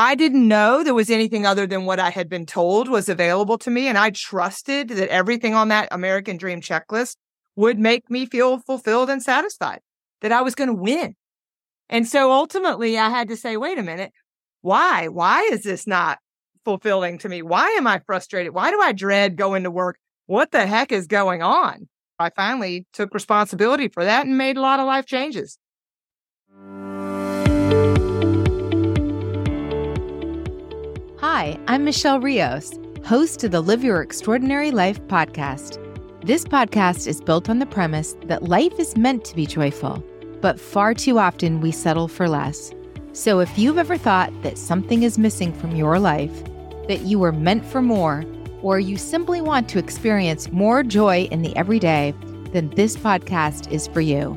[0.00, 3.58] I didn't know there was anything other than what I had been told was available
[3.58, 3.86] to me.
[3.86, 7.16] And I trusted that everything on that American Dream checklist
[7.54, 9.80] would make me feel fulfilled and satisfied,
[10.22, 11.16] that I was going to win.
[11.90, 14.12] And so ultimately I had to say, wait a minute,
[14.62, 15.08] why?
[15.08, 16.16] Why is this not
[16.64, 17.42] fulfilling to me?
[17.42, 18.54] Why am I frustrated?
[18.54, 19.98] Why do I dread going to work?
[20.24, 21.90] What the heck is going on?
[22.18, 25.58] I finally took responsibility for that and made a lot of life changes.
[31.32, 32.72] Hi, I'm Michelle Rios,
[33.04, 35.78] host of the Live Your Extraordinary Life podcast.
[36.26, 40.04] This podcast is built on the premise that life is meant to be joyful,
[40.40, 42.72] but far too often we settle for less.
[43.12, 46.32] So if you've ever thought that something is missing from your life,
[46.88, 48.24] that you were meant for more,
[48.60, 52.12] or you simply want to experience more joy in the everyday,
[52.52, 54.36] then this podcast is for you.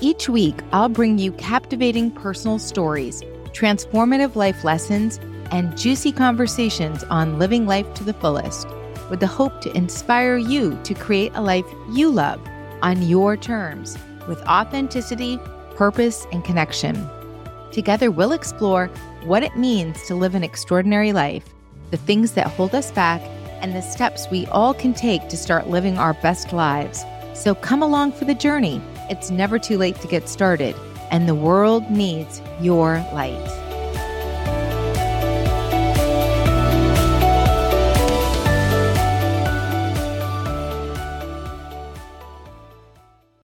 [0.00, 3.20] Each week, I'll bring you captivating personal stories,
[3.52, 5.18] transformative life lessons,
[5.50, 8.68] and juicy conversations on living life to the fullest,
[9.08, 12.40] with the hope to inspire you to create a life you love
[12.82, 15.38] on your terms with authenticity,
[15.76, 17.08] purpose, and connection.
[17.72, 18.86] Together, we'll explore
[19.24, 21.44] what it means to live an extraordinary life,
[21.90, 23.20] the things that hold us back,
[23.60, 27.04] and the steps we all can take to start living our best lives.
[27.34, 28.80] So come along for the journey.
[29.10, 30.74] It's never too late to get started,
[31.10, 33.69] and the world needs your light.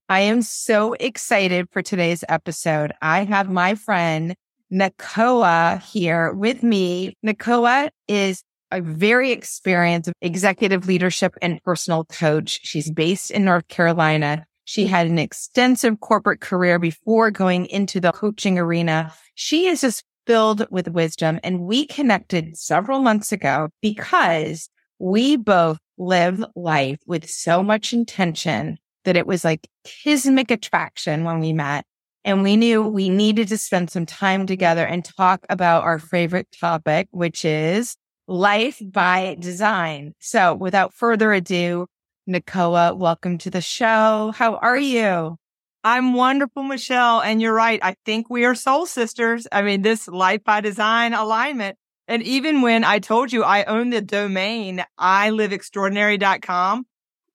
[0.09, 2.93] I am so excited for today's episode.
[3.01, 4.35] I have my friend
[4.71, 7.13] Nicoa here with me.
[7.23, 8.41] Nicoa is
[8.71, 12.61] a very experienced executive leadership and personal coach.
[12.63, 14.45] She's based in North Carolina.
[14.63, 19.13] She had an extensive corporate career before going into the coaching arena.
[19.35, 24.69] She is just filled with wisdom and we connected several months ago because
[24.99, 31.39] we both live life with so much intention that it was like kismic attraction when
[31.39, 31.85] we met.
[32.25, 36.49] And we knew we needed to spend some time together and talk about our favorite
[36.59, 37.95] topic, which is
[38.27, 40.13] life by design.
[40.19, 41.87] So without further ado,
[42.27, 44.33] Nicoa, welcome to the show.
[44.35, 45.37] How are you?
[45.85, 47.21] I'm wonderful, Michelle.
[47.21, 47.79] And you're right.
[47.81, 49.47] I think we are soul sisters.
[49.53, 51.77] I mean, this life by design alignment.
[52.09, 55.53] And even when I told you I own the domain, I live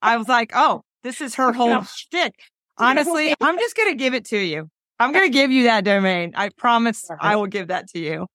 [0.03, 2.35] I was like, oh, this is her whole shtick.
[2.79, 4.69] Honestly, I'm just going to give it to you.
[4.99, 6.33] I'm going to give you that domain.
[6.35, 8.27] I promise I will give that to you.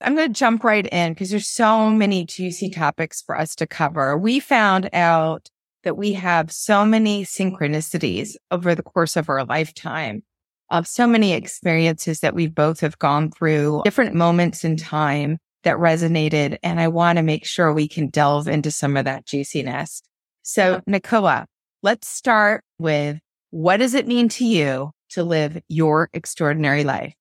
[0.00, 3.66] I'm going to jump right in because there's so many juicy topics for us to
[3.66, 4.18] cover.
[4.18, 5.48] We found out
[5.84, 10.22] that we have so many synchronicities over the course of our lifetime
[10.70, 15.76] of so many experiences that we both have gone through, different moments in time that
[15.76, 16.58] resonated.
[16.62, 20.02] And I want to make sure we can delve into some of that juiciness.
[20.42, 21.46] So, Nicoa,
[21.86, 23.20] Let's start with
[23.50, 27.14] what does it mean to you to live your extraordinary life?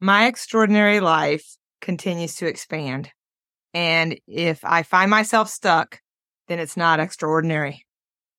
[0.00, 3.10] My extraordinary life continues to expand.
[3.74, 5.98] And if I find myself stuck,
[6.46, 7.84] then it's not extraordinary.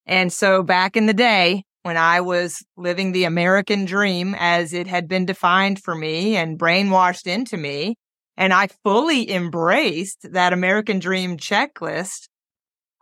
[0.05, 4.87] And so back in the day, when I was living the American dream as it
[4.87, 7.97] had been defined for me and brainwashed into me,
[8.37, 12.26] and I fully embraced that American dream checklist,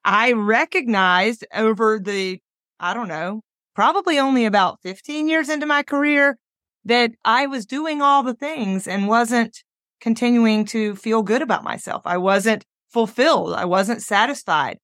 [0.06, 2.40] I recognized over the,
[2.80, 3.42] I don't know,
[3.74, 6.38] probably only about 15 years into my career
[6.86, 9.64] that I was doing all the things and wasn't
[10.00, 12.04] continuing to feel good about myself.
[12.06, 13.56] I wasn't fulfilled.
[13.56, 14.78] I wasn't satisfied.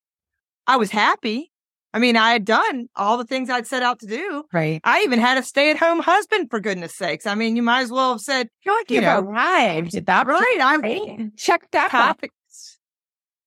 [0.65, 1.51] I was happy.
[1.93, 4.45] I mean, I had done all the things I'd set out to do.
[4.51, 4.81] Right.
[4.83, 7.27] I even had a stay at home husband for goodness sakes.
[7.27, 10.25] I mean, you might as well have said, You're like you know, arrived at that
[10.25, 10.57] right.
[10.61, 12.31] I'm checked that topic.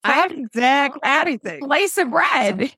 [0.04, 1.60] I have exact everything.
[1.64, 2.72] Slice of bread.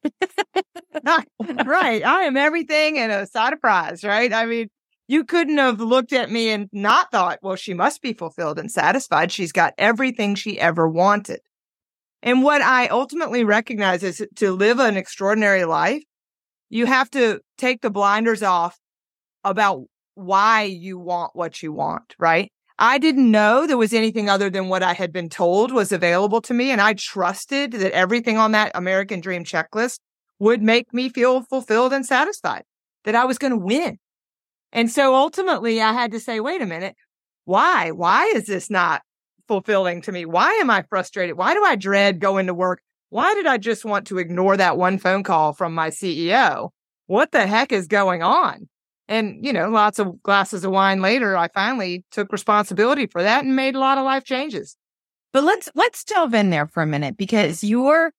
[1.66, 2.04] right.
[2.04, 4.32] I am everything and a side of fries, right?
[4.32, 4.68] I mean,
[5.08, 8.70] you couldn't have looked at me and not thought, well, she must be fulfilled and
[8.70, 9.32] satisfied.
[9.32, 11.40] She's got everything she ever wanted.
[12.22, 16.02] And what I ultimately recognize is to live an extraordinary life,
[16.70, 18.78] you have to take the blinders off
[19.44, 19.82] about
[20.14, 22.50] why you want what you want, right?
[22.78, 26.42] I didn't know there was anything other than what I had been told was available
[26.42, 26.70] to me.
[26.70, 30.00] And I trusted that everything on that American Dream checklist
[30.38, 32.64] would make me feel fulfilled and satisfied,
[33.04, 33.98] that I was going to win.
[34.72, 36.94] And so ultimately I had to say, wait a minute,
[37.46, 37.92] why?
[37.92, 39.00] Why is this not
[39.48, 40.26] fulfilling to me?
[40.26, 41.38] Why am I frustrated?
[41.38, 42.82] Why do I dread going to work?
[43.08, 46.70] Why did I just want to ignore that one phone call from my CEO?
[47.06, 48.68] What the heck is going on?
[49.08, 53.44] And, you know, lots of glasses of wine later, I finally took responsibility for that
[53.44, 54.76] and made a lot of life changes.
[55.32, 58.12] But let's let's delve in there for a minute because you're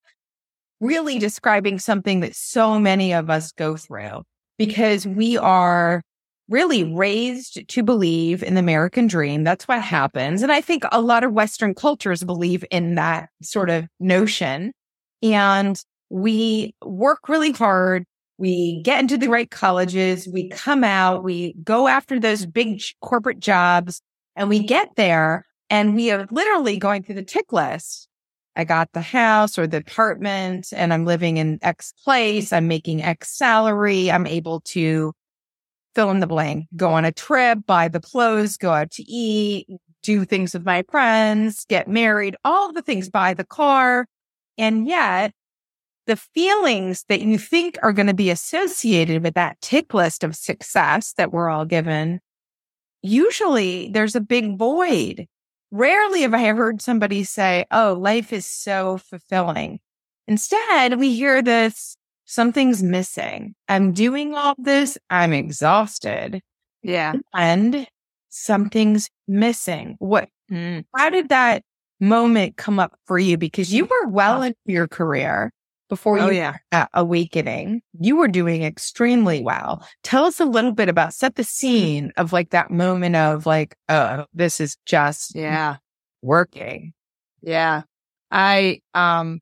[0.80, 4.22] really describing something that so many of us go through
[4.58, 6.02] because we are
[6.50, 9.44] really raised to believe in the American dream.
[9.44, 10.42] That's what happens.
[10.42, 14.72] And I think a lot of Western cultures believe in that sort of notion.
[15.22, 18.06] And we work really hard.
[18.38, 20.28] We get into the right colleges.
[20.28, 21.24] We come out.
[21.24, 24.02] We go after those big corporate jobs
[24.36, 28.08] and we get there and we are literally going through the tick list.
[28.56, 32.52] I got the house or the apartment and I'm living in X place.
[32.52, 34.12] I'm making X salary.
[34.12, 35.14] I'm able to
[35.98, 39.68] fill in the blank, go on a trip, buy the clothes, go out to eat,
[40.04, 44.06] do things with my friends, get married, all the things, buy the car.
[44.60, 45.34] And yet
[46.08, 50.36] the feelings that you think are going to be associated with that tick list of
[50.36, 52.22] success that we're all given,
[53.02, 55.28] usually there's a big void.
[55.70, 59.80] Rarely have I heard somebody say, Oh, life is so fulfilling.
[60.28, 63.54] Instead, we hear this, something's missing.
[63.68, 64.98] I'm doing all this.
[65.10, 66.42] I'm exhausted.
[66.84, 67.14] Yeah.
[67.34, 67.88] And
[68.30, 69.96] something's missing.
[70.00, 70.86] What, mm.
[70.96, 71.64] how did that
[72.00, 73.38] moment come up for you?
[73.38, 75.52] Because you were well into your career
[75.90, 76.58] before oh, you yeah.
[76.72, 77.82] Uh, awakening.
[78.00, 79.86] You were doing extremely well.
[80.04, 83.76] Tell us a little bit about set the scene of like that moment of like,
[83.90, 85.78] oh, this is just yeah
[86.22, 86.94] working.
[87.42, 87.84] Yeah.
[88.32, 89.40] I um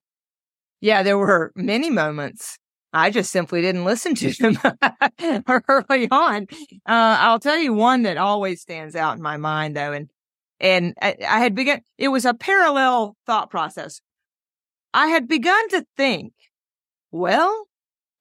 [0.81, 2.57] yeah, there were many moments.
[2.94, 4.57] I just simply didn't listen to them
[5.68, 6.48] early on.
[6.86, 9.91] Uh, I'll tell you one that always stands out in my mind though.
[9.91, 10.09] And,
[10.62, 14.00] and I, I had begun, it was a parallel thought process.
[14.95, 16.31] I had begun to think
[17.12, 17.68] well,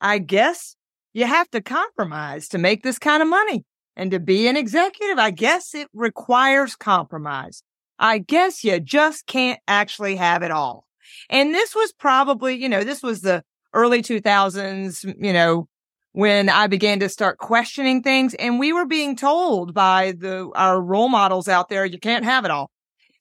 [0.00, 0.76] I guess
[1.12, 3.65] you have to compromise to make this kind of money.
[3.97, 7.62] And to be an executive, I guess it requires compromise.
[7.99, 10.85] I guess you just can't actually have it all.
[11.31, 13.43] And this was probably, you know, this was the
[13.73, 15.69] early 2000s, you know,
[16.12, 20.81] when I began to start questioning things and we were being told by the, our
[20.81, 22.70] role models out there, you can't have it all.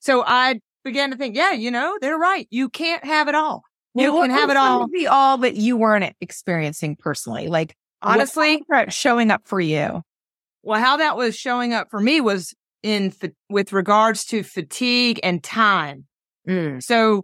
[0.00, 2.46] So I began to think, yeah, you know, they're right.
[2.50, 3.62] You can't have it all.
[3.94, 4.88] You well, can have it all.
[4.88, 7.46] Be all that you weren't experiencing personally.
[7.48, 10.02] Like honestly, showing up for you.
[10.62, 13.12] Well, how that was showing up for me was in
[13.48, 16.06] with regards to fatigue and time.
[16.48, 16.82] Mm.
[16.82, 17.22] So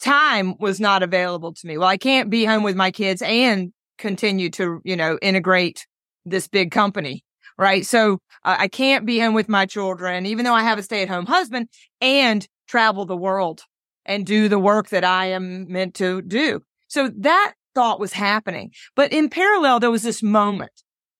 [0.00, 1.78] time was not available to me.
[1.78, 5.86] Well, I can't be home with my kids and continue to, you know, integrate
[6.24, 7.24] this big company.
[7.56, 7.84] Right.
[7.84, 11.02] So uh, I can't be home with my children, even though I have a stay
[11.02, 11.68] at home husband
[12.00, 13.62] and travel the world
[14.04, 16.62] and do the work that I am meant to do.
[16.88, 18.72] So that thought was happening.
[18.94, 20.72] But in parallel, there was this moment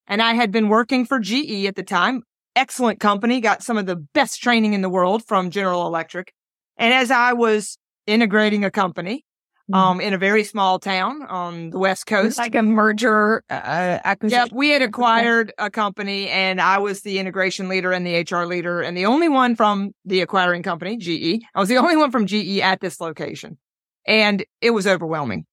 [0.06, 2.22] and I had been working for GE at the time.
[2.56, 6.32] Excellent company, got some of the best training in the world from General Electric.
[6.76, 7.78] And as I was
[8.08, 9.24] integrating a company.
[9.72, 12.38] Um, in a very small town on the West Coast.
[12.38, 14.46] Like a merger uh, acquisition.
[14.50, 18.44] Yeah, we had acquired a company and I was the integration leader and the HR
[18.44, 21.42] leader and the only one from the acquiring company, GE.
[21.54, 23.58] I was the only one from GE at this location.
[24.06, 25.44] And it was overwhelming.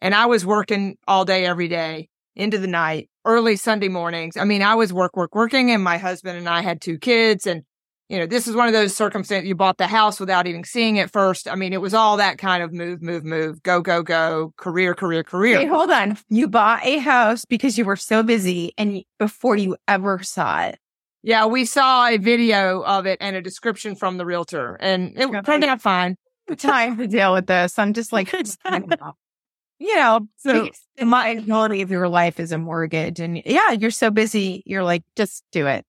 [0.00, 4.36] And I was working all day, every day into the night, early Sunday mornings.
[4.36, 7.46] I mean, I was work, work, working and my husband and I had two kids
[7.46, 7.62] and
[8.08, 10.96] you know, this is one of those circumstances you bought the house without even seeing
[10.96, 11.48] it first.
[11.48, 14.94] I mean, it was all that kind of move, move, move, go, go, go, career,
[14.94, 15.58] career, career.
[15.60, 16.18] Hey, hold on.
[16.28, 20.78] You bought a house because you were so busy and before you ever saw it.
[21.22, 25.44] Yeah, we saw a video of it and a description from the realtor and it
[25.44, 26.16] turned out fine.
[26.58, 27.78] Time to deal with this.
[27.78, 28.30] I'm just like,
[29.78, 34.10] you know, so the quality of your life is a mortgage and yeah, you're so
[34.10, 34.62] busy.
[34.66, 35.86] You're like, just do it.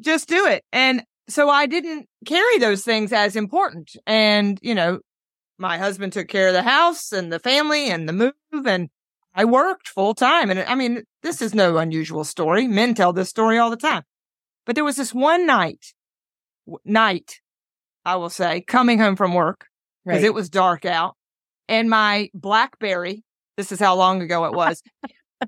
[0.00, 0.62] Just do it.
[0.72, 3.96] And so I didn't carry those things as important.
[4.06, 5.00] And, you know,
[5.58, 8.32] my husband took care of the house and the family and the move
[8.66, 8.88] and
[9.34, 10.50] I worked full time.
[10.50, 12.68] And I mean, this is no unusual story.
[12.68, 14.02] Men tell this story all the time.
[14.66, 15.86] But there was this one night,
[16.84, 17.40] night,
[18.04, 19.66] I will say, coming home from work
[20.04, 20.26] because right.
[20.26, 21.16] it was dark out
[21.68, 23.24] and my Blackberry,
[23.56, 24.82] this is how long ago it was.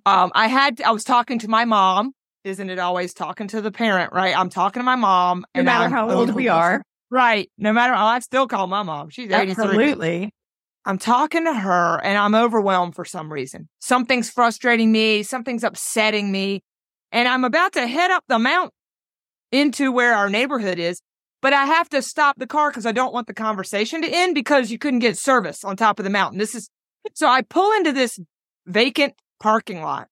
[0.06, 2.12] um, I had, I was talking to my mom
[2.46, 4.36] isn't it always talking to the parent, right?
[4.36, 5.44] I'm talking to my mom.
[5.54, 6.80] No matter I'm, how old we are.
[7.10, 7.50] Right.
[7.58, 9.10] No matter, oh, I still call my mom.
[9.10, 9.64] She's 83.
[9.64, 10.30] Absolutely.
[10.84, 13.68] I'm talking to her and I'm overwhelmed for some reason.
[13.80, 15.24] Something's frustrating me.
[15.24, 16.62] Something's upsetting me.
[17.10, 18.70] And I'm about to head up the mountain
[19.50, 21.00] into where our neighborhood is,
[21.42, 24.34] but I have to stop the car because I don't want the conversation to end
[24.34, 26.38] because you couldn't get service on top of the mountain.
[26.38, 26.68] This is,
[27.14, 28.20] so I pull into this
[28.66, 30.08] vacant parking lot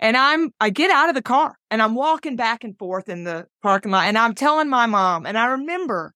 [0.00, 3.24] And I'm, I get out of the car and I'm walking back and forth in
[3.24, 5.26] the parking lot and I'm telling my mom.
[5.26, 6.14] And I remember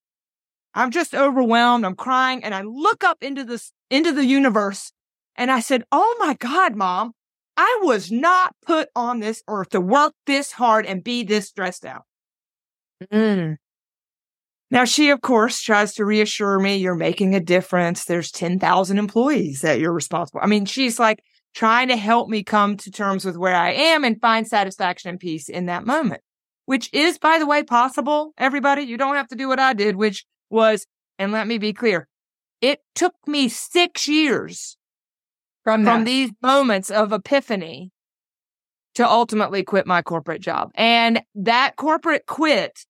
[0.74, 1.84] I'm just overwhelmed.
[1.84, 4.92] I'm crying and I look up into this, into the universe
[5.36, 7.12] and I said, Oh my God, mom,
[7.56, 11.84] I was not put on this earth to work this hard and be this stressed
[11.84, 12.04] out.
[13.12, 13.56] Mm.
[14.70, 18.06] Now, she, of course, tries to reassure me you're making a difference.
[18.06, 20.40] There's 10,000 employees that you're responsible.
[20.42, 21.22] I mean, she's like
[21.54, 25.20] trying to help me come to terms with where I am and find satisfaction and
[25.20, 26.22] peace in that moment,
[26.66, 28.32] which is, by the way, possible.
[28.38, 30.86] Everybody, you don't have to do what I did, which was,
[31.18, 32.08] and let me be clear,
[32.60, 34.76] it took me six years
[35.64, 37.90] from, from these moments of epiphany
[38.94, 40.70] to ultimately quit my corporate job.
[40.74, 42.86] And that corporate quit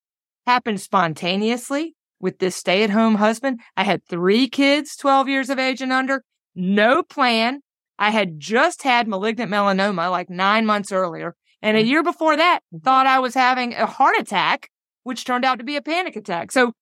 [0.47, 3.61] happened spontaneously with this stay at home husband.
[3.76, 7.62] I had three kids, 12 years of age and under, no plan.
[7.99, 11.34] I had just had malignant melanoma like nine months earlier.
[11.61, 11.87] And a mm.
[11.87, 14.68] year before that, thought I was having a heart attack,
[15.04, 16.52] which turned out to be a panic attack.
[16.52, 16.72] So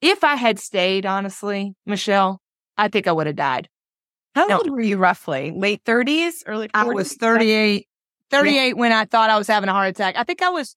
[0.00, 2.40] if I had stayed, honestly, Michelle,
[2.76, 3.68] I think I would have died.
[4.34, 4.58] How no.
[4.58, 5.52] old were you roughly?
[5.54, 6.70] Late 30s, early 40s?
[6.74, 7.86] I was 38,
[8.30, 8.72] 38 yeah.
[8.72, 10.16] when I thought I was having a heart attack.
[10.16, 10.74] I think I was,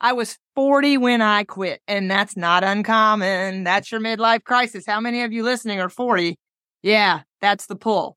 [0.00, 3.64] I was 40 when I quit and that's not uncommon.
[3.64, 4.86] That's your midlife crisis.
[4.86, 6.36] How many of you listening are 40?
[6.82, 8.16] Yeah, that's the pull.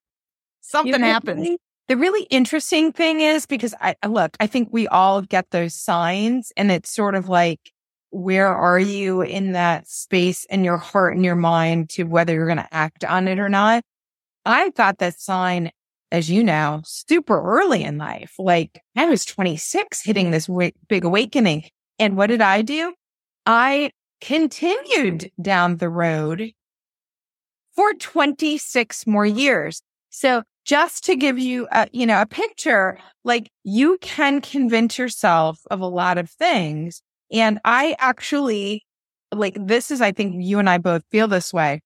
[0.68, 1.58] Something you know, happens.
[1.88, 6.52] The really interesting thing is because I look, I think we all get those signs
[6.58, 7.72] and it's sort of like,
[8.10, 12.48] where are you in that space in your heart and your mind to whether you're
[12.48, 13.82] going to act on it or not?
[14.46, 15.72] I got that sign,
[16.12, 18.34] as you know, super early in life.
[18.38, 21.64] Like I was 26 hitting this w- big awakening.
[21.98, 22.94] And what did I do?
[23.46, 26.52] I continued down the road
[27.74, 29.82] for 26 more years.
[30.10, 35.60] So just to give you a, you know, a picture, like you can convince yourself
[35.72, 37.02] of a lot of things.
[37.32, 38.86] And I actually
[39.34, 41.82] like this is, I think you and I both feel this way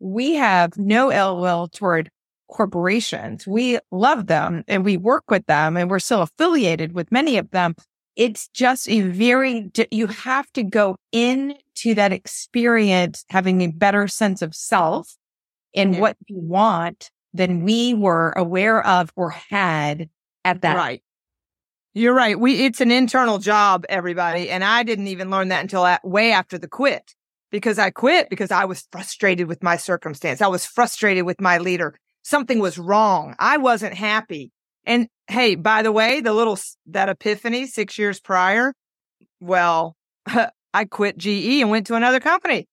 [0.00, 2.08] we have no ill will toward
[2.48, 3.46] corporations.
[3.46, 7.50] We love them and we work with them and we're still affiliated with many of
[7.50, 7.74] them.
[8.14, 14.40] It's just a very, you have to go into that experience having a better sense
[14.40, 15.16] of self
[15.74, 20.08] and what you want than we were aware of or had
[20.44, 20.76] at that.
[20.76, 21.02] Right.
[21.94, 22.38] You're right.
[22.38, 24.50] We, it's an internal job, everybody.
[24.50, 27.14] And I didn't even learn that until at, way after the quit
[27.50, 30.40] because I quit because I was frustrated with my circumstance.
[30.40, 31.94] I was frustrated with my leader.
[32.22, 33.34] Something was wrong.
[33.38, 34.52] I wasn't happy.
[34.84, 38.74] And hey, by the way, the little, that epiphany six years prior,
[39.40, 39.96] well,
[40.74, 42.68] I quit GE and went to another company.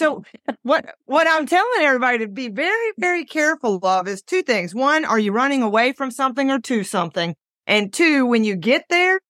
[0.00, 0.24] So
[0.62, 4.74] what, what I'm telling everybody to be very, very careful of is two things.
[4.74, 7.34] One, are you running away from something or to something?
[7.66, 9.20] And two, when you get there,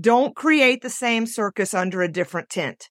[0.00, 2.90] don't create the same circus under a different tent.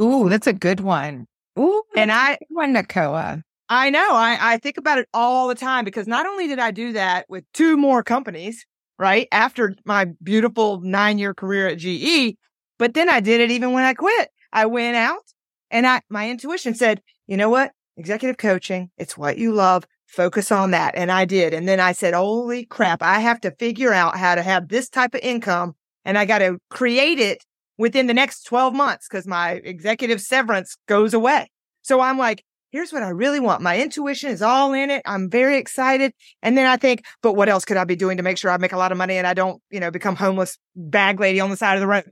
[0.00, 1.26] Ooh, that's a good one.
[1.58, 3.42] Ooh, and I one Nicoa.
[3.68, 4.12] I know.
[4.12, 7.26] I, I think about it all the time because not only did I do that
[7.28, 8.64] with two more companies,
[8.96, 9.26] right?
[9.32, 12.36] After my beautiful nine year career at GE,
[12.78, 14.28] but then I did it even when I quit.
[14.52, 15.22] I went out
[15.70, 17.72] and I, my intuition said, you know what?
[17.96, 18.90] Executive coaching.
[18.98, 19.84] It's what you love.
[20.06, 20.94] Focus on that.
[20.94, 21.52] And I did.
[21.52, 23.02] And then I said, holy crap.
[23.02, 26.38] I have to figure out how to have this type of income and I got
[26.38, 27.44] to create it
[27.78, 31.50] within the next 12 months because my executive severance goes away.
[31.82, 33.62] So I'm like, here's what I really want.
[33.62, 35.02] My intuition is all in it.
[35.04, 36.12] I'm very excited.
[36.42, 38.56] And then I think, but what else could I be doing to make sure I
[38.56, 41.50] make a lot of money and I don't, you know, become homeless bag lady on
[41.50, 42.04] the side of the road?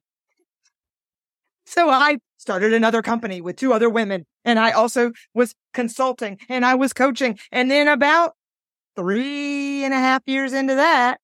[1.67, 6.63] So I started another company with two other women and I also was consulting and
[6.63, 7.39] I was coaching.
[7.51, 8.35] And then about
[8.97, 11.21] three and a half years into that,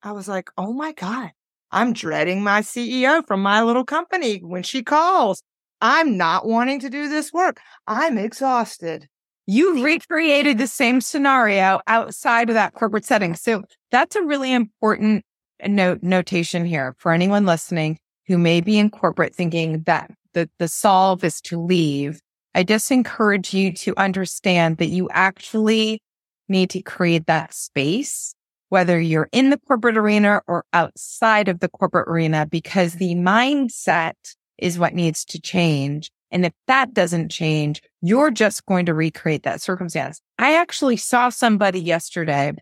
[0.00, 1.32] I was like, Oh my God,
[1.72, 5.42] I'm dreading my CEO from my little company when she calls.
[5.80, 7.58] I'm not wanting to do this work.
[7.88, 9.08] I'm exhausted.
[9.46, 13.34] You recreated the same scenario outside of that corporate setting.
[13.34, 15.24] So that's a really important
[15.66, 20.68] note notation here for anyone listening who may be in corporate thinking that the, the
[20.68, 22.20] solve is to leave.
[22.54, 26.02] I just encourage you to understand that you actually
[26.48, 28.34] need to create that space
[28.68, 34.14] whether you're in the corporate arena or outside of the corporate arena, because the mindset
[34.58, 36.10] is what needs to change.
[36.30, 40.20] And if that doesn't change, you're just going to recreate that circumstance.
[40.38, 42.52] I actually saw somebody yesterday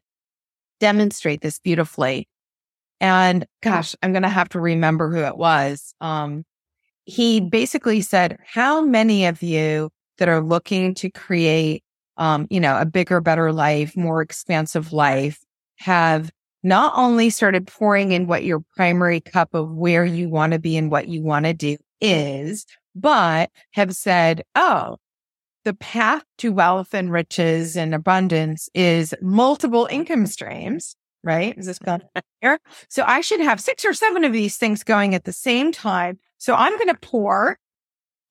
[0.79, 2.29] demonstrate this beautifully.
[3.01, 5.95] And gosh, I'm going to have to remember who it was.
[6.01, 6.45] Um,
[7.07, 11.83] he basically said, how many of you that are looking to create,
[12.17, 15.41] um, you know, a bigger, better life, more expansive life
[15.77, 16.31] have
[16.63, 20.77] not only started pouring in what your primary cup of where you want to be
[20.77, 24.97] and what you want to do is, but have said, oh,
[25.65, 31.57] the path to wealth and riches and abundance is multiple income streams, right?
[31.57, 32.03] Is this going
[32.41, 32.59] here?
[32.89, 36.19] So I should have six or seven of these things going at the same time.
[36.39, 37.59] So I'm going to pour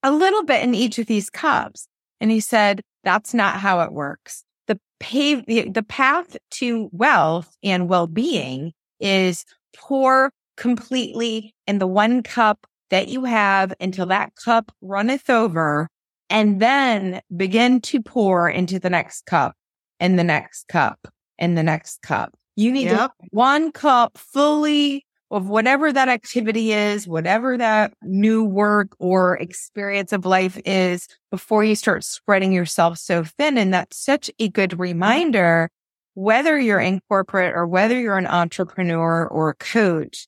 [0.04, 1.88] a little bit in each of these cups.
[2.22, 4.44] And he said, that's not how it works.
[4.68, 9.46] The pave, the, the path to wealth and well-being is
[9.76, 15.90] pour completely in the one cup that you have until that cup runneth over
[16.30, 19.56] and then begin to pour into the next cup
[20.00, 21.08] and the next cup
[21.38, 22.34] and the next cup.
[22.56, 23.12] You need yep.
[23.32, 30.26] one cup fully of whatever that activity is, whatever that new work or experience of
[30.26, 33.58] life is before you start spreading yourself so thin.
[33.58, 35.70] And that's such a good reminder,
[36.14, 40.28] whether you're in corporate or whether you're an entrepreneur or a coach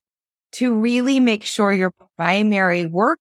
[0.54, 3.20] to really make sure your primary work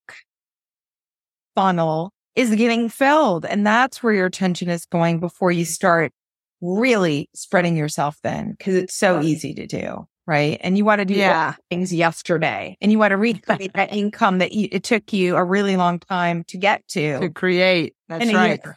[1.55, 3.45] funnel is getting filled.
[3.45, 6.13] And that's where your attention is going before you start
[6.61, 10.59] really spreading yourself thin because it's so easy to do right?
[10.63, 11.55] And you want to do yeah.
[11.71, 15.45] things yesterday and you want to recreate that income that you, it took you a
[15.45, 17.21] really long time to get to.
[17.21, 17.95] To create.
[18.09, 18.61] That's right.
[18.65, 18.77] Year.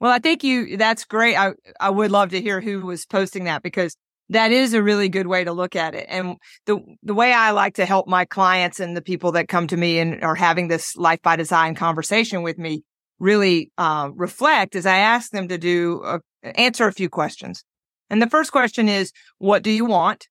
[0.00, 1.36] Well, I think you, that's great.
[1.36, 3.96] I, I would love to hear who was posting that because
[4.30, 6.06] that is a really good way to look at it.
[6.08, 9.66] And the, the way I like to help my clients and the people that come
[9.68, 12.82] to me and are having this life by design conversation with me
[13.18, 16.20] really uh, reflect is I ask them to do a,
[16.58, 17.64] answer a few questions.
[18.10, 20.26] And the first question is, what do you want?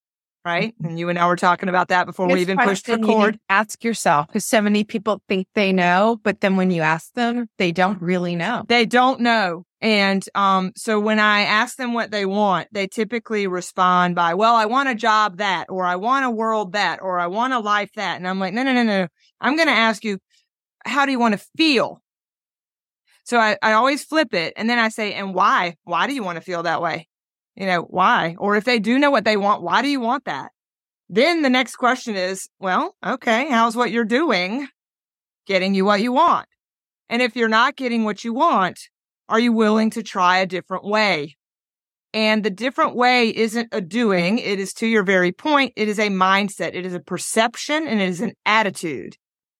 [0.46, 0.74] Right?
[0.84, 3.40] And you and I were talking about that before we even pushed record.
[3.50, 7.48] ask yourself because so many people think they know, but then when you ask them,
[7.58, 8.64] they don't really know.
[8.68, 9.66] They don't know.
[9.80, 14.56] And um, so when I ask them what they want, they typically respond by, well,
[14.56, 17.60] I want a job that, or I want a world that, or I want a
[17.60, 18.18] life that.
[18.18, 19.08] And I'm like, no, no, no, no.
[19.42, 20.20] I'm going to ask you,
[20.86, 22.02] how do you want to feel?
[23.26, 24.54] So I, I always flip it.
[24.56, 25.76] And then I say, and why?
[25.84, 27.08] Why do you want to feel that way?
[27.56, 28.36] You know, why?
[28.40, 30.52] Or if they do know what they want, why do you want that?
[31.10, 34.68] Then the next question is, well, okay, how's what you're doing
[35.46, 36.48] getting you what you want?
[37.10, 38.80] And if you're not getting what you want,
[39.30, 41.36] are you willing to try a different way?
[42.14, 44.38] And the different way isn't a doing.
[44.38, 45.74] It is to your very point.
[45.76, 46.76] It is a mindset.
[46.76, 49.18] It is a perception and it is an attitude.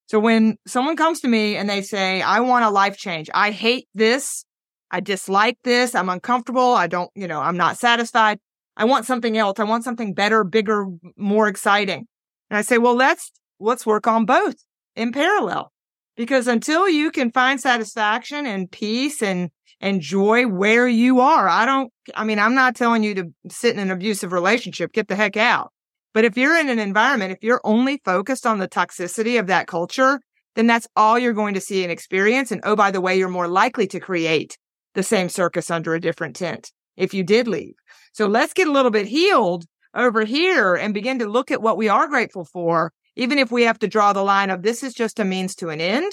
[0.08, 3.30] So when someone comes to me and they say, I want a life change.
[3.34, 4.46] I hate this.
[4.94, 5.96] I dislike this.
[5.96, 6.76] I'm uncomfortable.
[6.76, 8.38] I don't, you know, I'm not satisfied.
[8.78, 9.60] I want something else.
[9.60, 10.86] I want something better, bigger,
[11.18, 12.06] more exciting.
[12.52, 14.54] And I say, well, let's, let's work on both
[14.96, 15.72] in parallel
[16.16, 19.50] because until you can find satisfaction and peace and,
[19.82, 23.74] and joy where you are, I don't, I mean, I'm not telling you to sit
[23.74, 25.72] in an abusive relationship, get the heck out.
[26.14, 29.66] But if you're in an environment, if you're only focused on the toxicity of that
[29.66, 30.20] culture,
[30.54, 32.52] then that's all you're going to see and experience.
[32.52, 34.56] And oh, by the way, you're more likely to create
[34.94, 37.76] the same circus under a different tent if you did leave.
[38.14, 41.78] So let's get a little bit healed over here and begin to look at what
[41.78, 44.94] we are grateful for, even if we have to draw the line of this is
[44.94, 46.12] just a means to an end.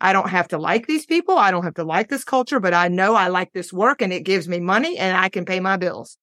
[0.00, 1.36] I don't have to like these people.
[1.36, 4.12] I don't have to like this culture, but I know I like this work and
[4.12, 6.16] it gives me money and I can pay my bills.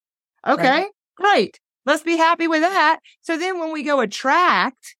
[0.47, 0.89] Okay, right.
[1.15, 1.59] great.
[1.85, 2.99] Let's be happy with that.
[3.21, 4.95] So then when we go attract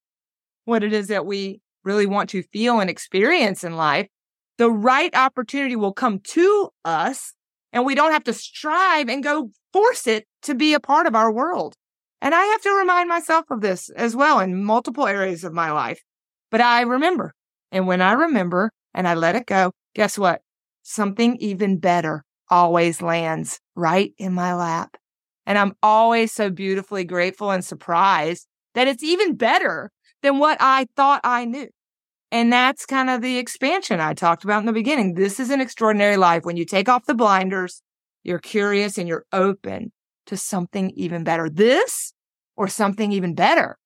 [0.66, 4.08] what it is that we really want to feel and experience in life,
[4.58, 7.34] the right opportunity will come to us
[7.72, 11.16] and we don't have to strive and go force it to be a part of
[11.16, 11.76] our world.
[12.22, 15.72] And I have to remind myself of this as well in multiple areas of my
[15.72, 16.02] life.
[16.50, 17.34] But I remember.
[17.72, 20.42] And when I remember and I let it go, guess what?
[20.82, 24.98] Something even better always lands right in my lap.
[25.46, 29.92] And I'm always so beautifully grateful and surprised that it's even better
[30.22, 31.68] than what I thought I knew.
[32.32, 35.14] And that's kind of the expansion I talked about in the beginning.
[35.14, 36.44] This is an extraordinary life.
[36.44, 37.82] When you take off the blinders,
[38.24, 39.92] you're curious and you're open
[40.26, 41.50] to something even better.
[41.50, 42.14] This
[42.58, 43.78] or something even better.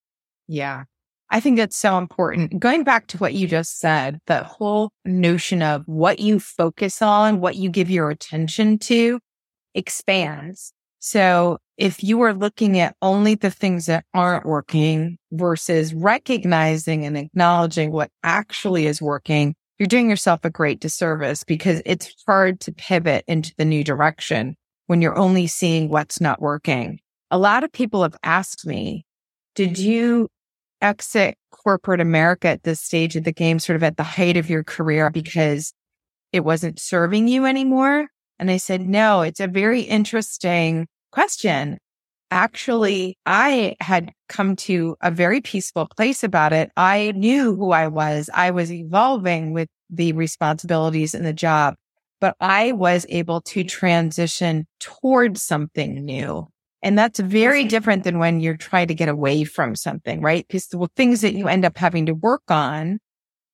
[0.48, 0.84] Yeah.
[1.30, 2.60] I think that's so important.
[2.60, 7.40] Going back to what you just said, the whole notion of what you focus on,
[7.40, 9.20] what you give your attention to
[9.76, 10.74] expands.
[11.00, 17.18] So if you are looking at only the things that aren't working versus recognizing and
[17.18, 22.72] acknowledging what actually is working, you're doing yourself a great disservice because it's hard to
[22.72, 24.56] pivot into the new direction
[24.88, 27.00] when you're only seeing what's not working.
[27.32, 29.06] A lot of people have asked me,
[29.56, 30.28] did you
[30.82, 34.50] exit corporate America at this stage of the game, sort of at the height of
[34.50, 35.74] your career because
[36.32, 38.08] it wasn't serving you anymore?
[38.38, 41.78] And I said, no, it's a very interesting question
[42.32, 46.72] actually, I had come to a very peaceful place about it.
[46.78, 48.30] I knew who I was.
[48.34, 51.76] I was evolving with the responsibilities in the job,
[52.22, 56.48] but I was able to transition towards something new.
[56.82, 60.48] And that's very different than when you're trying to get away from something, right?
[60.48, 62.98] Because the things that you end up having to work on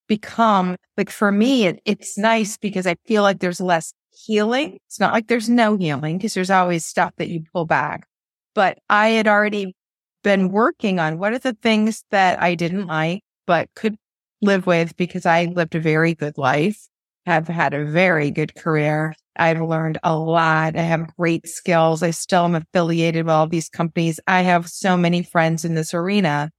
[0.07, 3.93] become like for me, it, it's nice because I feel like there's less
[4.25, 4.79] healing.
[4.87, 8.07] It's not like there's no healing because there's always stuff that you pull back,
[8.55, 9.75] but I had already
[10.23, 13.95] been working on what are the things that I didn't like, but could
[14.41, 16.87] live with because I lived a very good life,
[17.25, 19.13] have had a very good career.
[19.35, 20.75] I've learned a lot.
[20.75, 22.01] I have great skills.
[22.01, 24.19] I still am affiliated with all these companies.
[24.27, 26.51] I have so many friends in this arena.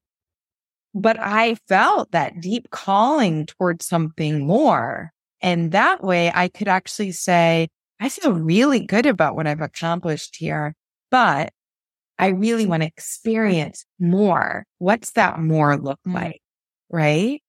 [0.94, 5.12] But I felt that deep calling towards something more.
[5.40, 7.68] And that way I could actually say,
[8.00, 10.74] I feel really good about what I've accomplished here,
[11.10, 11.52] but
[12.18, 14.64] I really want to experience more.
[14.78, 16.14] What's that more look mm.
[16.14, 16.42] like?
[16.90, 17.42] Right.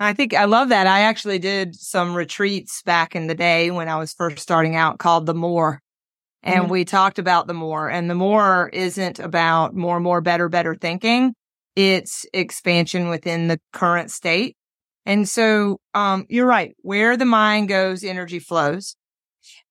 [0.00, 0.86] I think I love that.
[0.86, 4.98] I actually did some retreats back in the day when I was first starting out
[4.98, 5.80] called the more.
[6.42, 6.72] And mm-hmm.
[6.72, 11.34] we talked about the more and the more isn't about more, more, better, better thinking.
[11.76, 14.56] It's expansion within the current state.
[15.06, 16.74] And so, um, you're right.
[16.82, 18.96] Where the mind goes, energy flows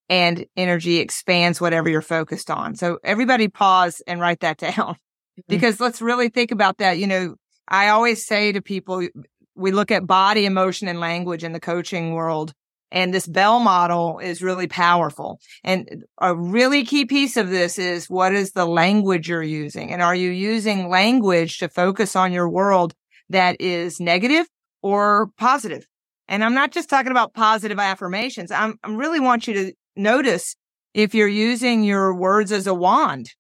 [0.10, 2.76] and energy expands whatever you're focused on.
[2.76, 5.42] So everybody pause and write that down mm-hmm.
[5.48, 6.98] because let's really think about that.
[6.98, 7.36] You know,
[7.68, 9.08] I always say to people,
[9.56, 12.54] we look at body, emotion and language in the coaching world.
[12.92, 15.40] And this Bell model is really powerful.
[15.64, 19.92] And a really key piece of this is what is the language you're using?
[19.92, 22.94] And are you using language to focus on your world
[23.30, 24.46] that is negative
[24.84, 25.88] or positive?
[26.28, 28.52] And I'm not just talking about positive affirmations.
[28.52, 30.56] I'm, I really want you to notice
[30.94, 33.32] if you're using your words as a wand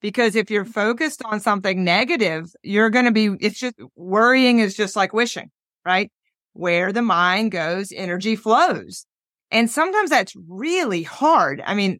[0.00, 0.72] because if you're mm-hmm.
[0.72, 5.50] focused on something negative, you're going to be, it's just worrying is just like wishing,
[5.84, 6.10] right?
[6.52, 9.06] Where the mind goes, energy flows.
[9.50, 11.62] And sometimes that's really hard.
[11.64, 11.98] I mean,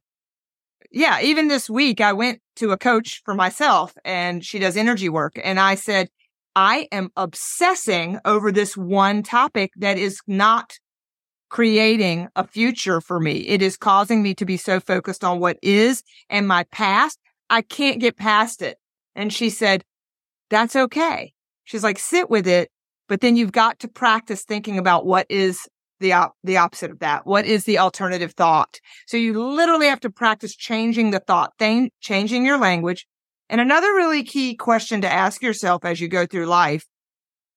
[0.91, 5.09] yeah, even this week I went to a coach for myself and she does energy
[5.09, 5.39] work.
[5.43, 6.09] And I said,
[6.57, 10.79] I am obsessing over this one topic that is not
[11.51, 13.47] creating a future for me.
[13.47, 17.63] It is causing me to be so focused on what is and my past I
[17.63, 18.77] can't get past it.
[19.15, 19.85] And she said,
[20.51, 21.33] that's okay.
[21.65, 22.71] She's like, sit with it,
[23.09, 25.61] but then you've got to practice thinking about what is
[26.01, 27.27] the op- the opposite of that.
[27.27, 28.81] What is the alternative thought?
[29.07, 33.07] So you literally have to practice changing the thought thing, changing your language.
[33.49, 36.87] And another really key question to ask yourself as you go through life,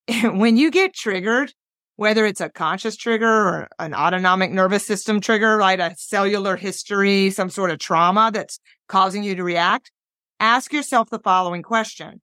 [0.23, 1.54] when you get triggered,
[1.95, 5.80] whether it's a conscious trigger or an autonomic nervous system trigger, right?
[5.80, 9.91] A cellular history, some sort of trauma that's causing you to react,
[10.39, 12.21] ask yourself the following question.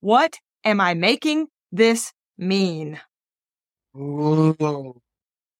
[0.00, 3.00] What am I making this mean?
[3.96, 5.00] Ooh.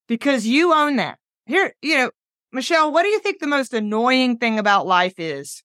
[0.06, 1.18] Because you own that.
[1.46, 2.10] Here, you know,
[2.52, 5.62] Michelle, what do you think the most annoying thing about life is?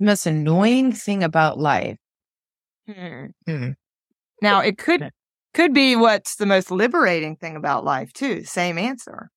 [0.00, 1.98] Most annoying thing about life.
[2.88, 3.26] Hmm.
[3.46, 3.70] Hmm.
[4.42, 5.10] Now, it could
[5.54, 8.44] could be what's the most liberating thing about life, too.
[8.44, 9.30] Same answer.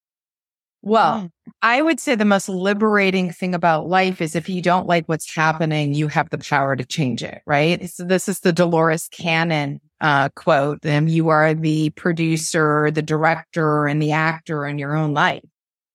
[0.85, 1.29] Well, mm.
[1.61, 5.33] I would say the most liberating thing about life is if you don't like what's
[5.33, 7.89] happening, you have the power to change it, right?
[7.89, 10.85] So this is the Dolores Cannon uh, quote.
[10.85, 15.43] And you are the producer, the director, and the actor in your own life.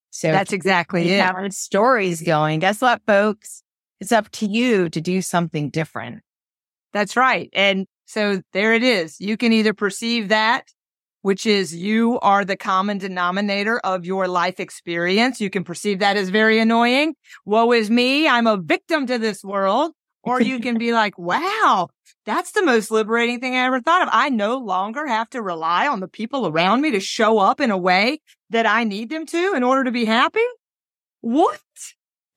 [0.09, 1.21] So that's exactly it.
[1.21, 2.59] Have stories going.
[2.59, 3.61] Guess what, folks?
[3.99, 6.21] It's up to you to do something different.
[6.93, 7.49] That's right.
[7.53, 9.19] And so there it is.
[9.19, 10.65] You can either perceive that
[11.21, 15.41] which is you are the common denominator of your life experience.
[15.41, 17.15] You can perceive that as very annoying.
[17.45, 18.27] Woe is me.
[18.27, 19.91] I'm a victim to this world.
[20.21, 21.87] Or you can be like, wow,
[22.25, 24.09] that's the most liberating thing I ever thought of.
[24.11, 27.71] I no longer have to rely on the people around me to show up in
[27.71, 30.43] a way that I need them to in order to be happy.
[31.21, 31.59] What?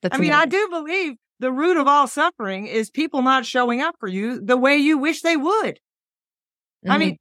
[0.01, 0.41] That's I mean, amazing.
[0.41, 4.39] I do believe the root of all suffering is people not showing up for you
[4.39, 5.75] the way you wish they would.
[6.85, 6.91] Mm-hmm.
[6.91, 7.17] I mean,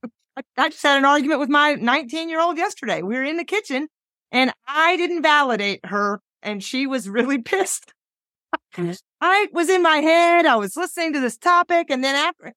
[0.56, 3.02] I, just had an argument with my 19 year old yesterday.
[3.02, 3.88] We were in the kitchen
[4.30, 7.92] and I didn't validate her and she was really pissed.
[9.20, 10.46] I was in my head.
[10.46, 12.52] I was listening to this topic and then after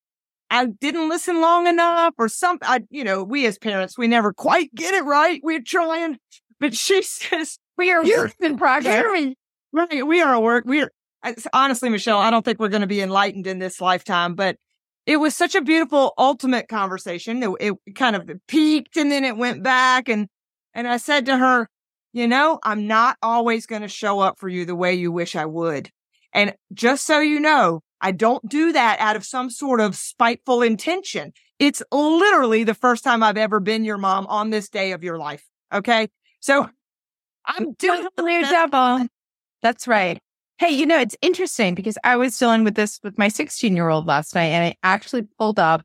[0.51, 2.67] I didn't listen long enough or something.
[2.67, 5.41] I, you know, we as parents, we never quite get it right.
[5.43, 6.19] We're trying,
[6.59, 9.03] but she says, we are work in progress.
[9.73, 10.07] Right.
[10.07, 10.63] We are a work.
[11.53, 14.57] Honestly, Michelle, I don't think we're going to be enlightened in this lifetime, but
[15.05, 17.43] it was such a beautiful ultimate conversation.
[17.43, 20.09] It, it, kind of peaked and then it went back.
[20.09, 20.27] And,
[20.73, 21.69] and I said to her,
[22.13, 25.35] you know, I'm not always going to show up for you the way you wish
[25.35, 25.89] I would.
[26.33, 30.61] And just so you know, I don't do that out of some sort of spiteful
[30.61, 31.33] intention.
[31.59, 35.17] It's literally the first time I've ever been your mom on this day of your
[35.17, 35.43] life.
[35.73, 36.09] Okay.
[36.39, 36.69] So
[37.45, 39.07] I'm doing double.
[39.61, 40.19] That's right.
[40.57, 43.89] Hey, you know, it's interesting because I was dealing with this with my 16 year
[43.89, 45.83] old last night and I actually pulled up.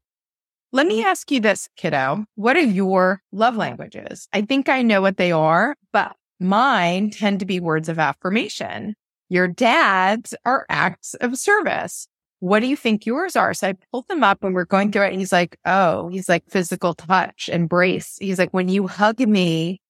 [0.70, 1.08] Let me mm-hmm.
[1.08, 2.24] ask you this, kiddo.
[2.36, 4.28] What are your love languages?
[4.32, 8.94] I think I know what they are, but mine tend to be words of affirmation.
[9.28, 12.06] Your dad's are acts of service.
[12.38, 13.52] What do you think yours are?
[13.54, 15.10] So I pulled them up and we're going through it.
[15.10, 18.18] And he's like, Oh, he's like physical touch, embrace.
[18.20, 19.80] He's like, when you hug me,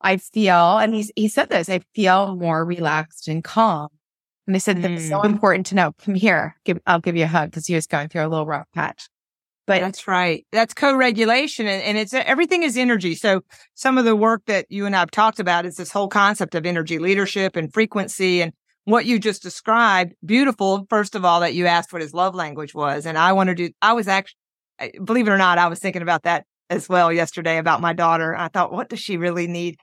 [0.00, 3.90] I feel, and he's, he said this, I feel more relaxed and calm.
[4.50, 4.82] And they said, mm.
[4.82, 5.92] that's so important to know.
[6.04, 6.56] Come here.
[6.64, 9.08] Give, I'll give you a hug because he was going through a little rough patch.
[9.68, 10.44] But that's right.
[10.50, 13.14] That's co-regulation and, and it's everything is energy.
[13.14, 13.42] So
[13.74, 16.66] some of the work that you and I've talked about is this whole concept of
[16.66, 18.52] energy leadership and frequency and
[18.86, 20.14] what you just described.
[20.26, 20.84] Beautiful.
[20.90, 23.06] First of all, that you asked what his love language was.
[23.06, 24.34] And I wanted to, I was actually,
[25.04, 28.34] believe it or not, I was thinking about that as well yesterday about my daughter.
[28.34, 29.78] I thought, what does she really need?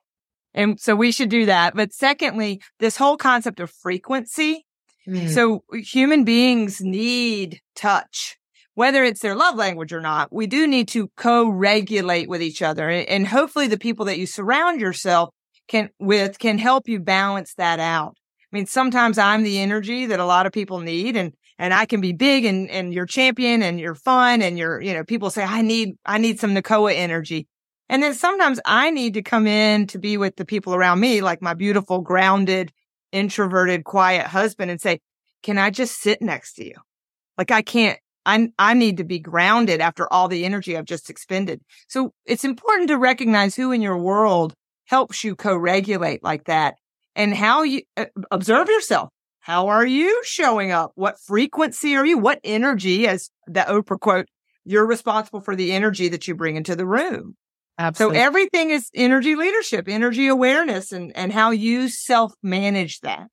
[0.53, 1.75] And so we should do that.
[1.75, 4.65] But secondly, this whole concept of frequency.
[5.07, 5.29] Mm.
[5.29, 8.37] So human beings need touch,
[8.73, 10.33] whether it's their love language or not.
[10.33, 12.89] We do need to co-regulate with each other.
[12.89, 15.29] And hopefully the people that you surround yourself
[15.67, 18.15] can with can help you balance that out.
[18.51, 21.85] I mean, sometimes I'm the energy that a lot of people need and, and I
[21.85, 25.29] can be big and, and you're champion and you're fun and you're, you know, people
[25.29, 27.47] say, I need, I need some Nicoa energy.
[27.89, 31.21] And then sometimes I need to come in to be with the people around me,
[31.21, 32.71] like my beautiful, grounded,
[33.11, 34.99] introverted, quiet husband and say,
[35.43, 36.75] can I just sit next to you?
[37.37, 41.09] Like I can't, I, I need to be grounded after all the energy I've just
[41.09, 41.61] expended.
[41.87, 44.53] So it's important to recognize who in your world
[44.85, 46.75] helps you co-regulate like that
[47.15, 49.09] and how you uh, observe yourself.
[49.39, 50.91] How are you showing up?
[50.95, 52.17] What frequency are you?
[52.17, 54.27] What energy, as the Oprah quote,
[54.65, 57.37] you're responsible for the energy that you bring into the room.
[57.79, 58.17] Absolutely.
[58.17, 63.29] So everything is energy leadership, energy awareness, and, and how you self manage that.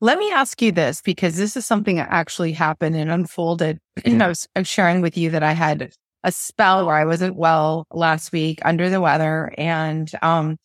[0.00, 3.78] Let me ask you this because this is something that actually happened and unfolded.
[4.06, 5.90] I was, I was sharing with you that I had
[6.22, 9.54] a spell where I wasn't well last week under the weather.
[9.56, 10.58] And um,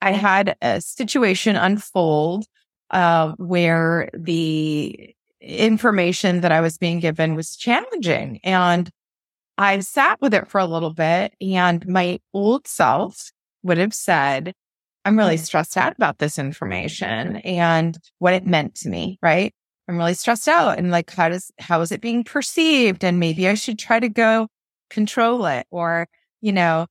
[0.00, 2.44] I had a situation unfold
[2.90, 8.40] uh, where the information that I was being given was challenging.
[8.42, 8.90] And
[9.58, 13.30] I sat with it for a little bit and my old self
[13.62, 14.54] would have said,
[15.04, 15.40] I'm really mm.
[15.40, 19.54] stressed out about this information and what it meant to me, right?
[19.88, 23.04] I'm really stressed out and like, how does, how is it being perceived?
[23.04, 24.48] And maybe I should try to go
[24.90, 26.08] control it or,
[26.40, 26.86] you know,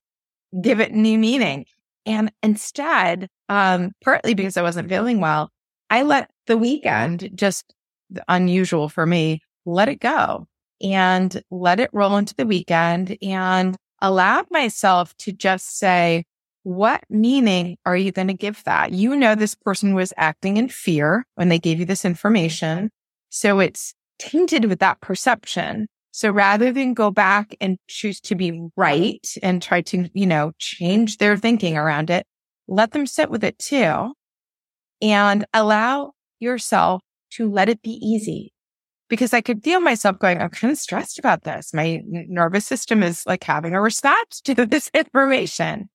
[0.60, 1.66] give it new meaning.
[2.04, 5.50] And instead, um, partly because I wasn't feeling well,
[5.88, 7.74] I let the weekend just
[8.28, 10.46] unusual for me, let it go
[10.82, 16.24] and let it roll into the weekend and allowed myself to just say,
[16.64, 18.92] what meaning are you going to give that?
[18.92, 22.90] You know, this person was acting in fear when they gave you this information.
[23.30, 25.88] So it's tainted with that perception.
[26.12, 30.52] So rather than go back and choose to be right and try to, you know,
[30.58, 32.26] change their thinking around it,
[32.68, 34.12] let them sit with it too
[35.00, 38.52] and allow yourself to let it be easy
[39.12, 41.74] because I could feel myself going, I'm kind of stressed about this.
[41.74, 45.90] My nervous system is like having a response to this information.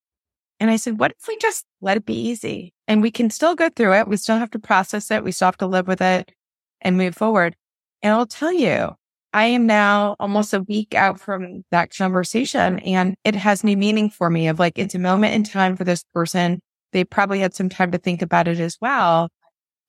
[0.60, 3.56] And I said, what if we just let it be easy and we can still
[3.56, 4.06] go through it?
[4.06, 5.24] We still have to process it.
[5.24, 6.30] We still have to live with it
[6.80, 7.56] and move forward.
[8.02, 8.90] And I'll tell you,
[9.32, 14.10] I am now almost a week out from that conversation and it has new meaning
[14.10, 16.60] for me of like, it's a moment in time for this person.
[16.92, 19.28] They probably had some time to think about it as well.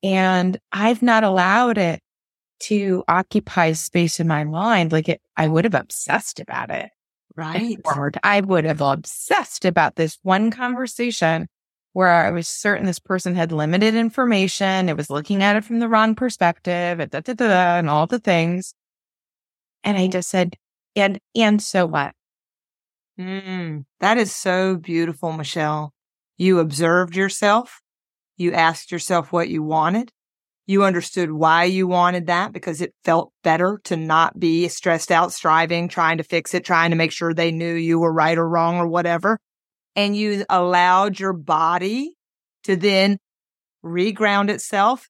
[0.02, 2.00] And I've not allowed it
[2.60, 6.90] to occupy space in my mind, like it, I would have obsessed about it.
[7.36, 7.78] Right.
[8.24, 11.48] I would have obsessed about this one conversation
[11.94, 14.90] where I was certain this person had limited information.
[14.90, 18.20] It was looking at it from the wrong perspective, da, da, da, and all the
[18.20, 18.74] things.
[19.84, 20.56] And I just said,
[20.96, 22.14] and, and so what?
[23.20, 25.94] Mm, that is so beautiful, Michelle.
[26.38, 27.82] You observed yourself.
[28.38, 30.12] You asked yourself what you wanted.
[30.70, 35.34] You understood why you wanted that because it felt better to not be stressed out,
[35.34, 38.48] striving, trying to fix it, trying to make sure they knew you were right or
[38.48, 39.40] wrong or whatever.
[39.96, 42.14] And you allowed your body
[42.66, 43.18] to then
[43.84, 45.10] reground itself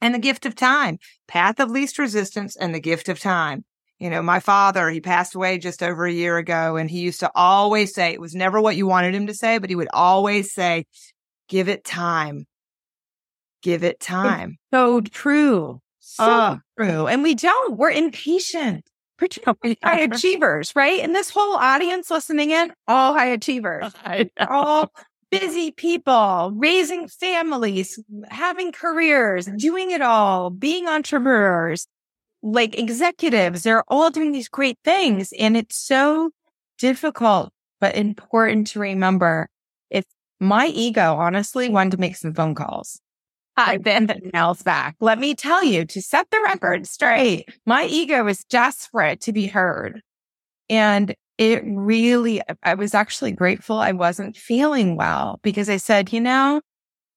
[0.00, 3.64] and the gift of time, path of least resistance and the gift of time.
[3.98, 7.18] You know, my father, he passed away just over a year ago and he used
[7.18, 9.88] to always say, it was never what you wanted him to say, but he would
[9.92, 10.84] always say,
[11.48, 12.46] give it time
[13.66, 14.56] give it time.
[14.72, 15.80] So true.
[15.98, 16.58] So Ah.
[16.78, 17.08] true.
[17.08, 17.76] And we don't.
[17.76, 18.84] We're impatient.
[19.18, 21.00] Particularly high achievers, right?
[21.00, 23.92] And this whole audience listening in, all high achievers,
[24.48, 24.92] all
[25.30, 27.98] busy people, raising families,
[28.28, 31.88] having careers, doing it all, being entrepreneurs,
[32.42, 33.62] like executives.
[33.62, 35.32] They're all doing these great things.
[35.38, 36.30] And it's so
[36.78, 39.48] difficult, but important to remember.
[39.90, 40.04] If
[40.40, 43.00] my ego honestly wanted to make some phone calls,
[43.56, 44.96] I then nails back.
[45.00, 47.46] Let me tell you to set the record straight.
[47.64, 50.02] My ego is desperate to be heard.
[50.68, 56.20] And it really, I was actually grateful I wasn't feeling well because I said, you
[56.20, 56.60] know,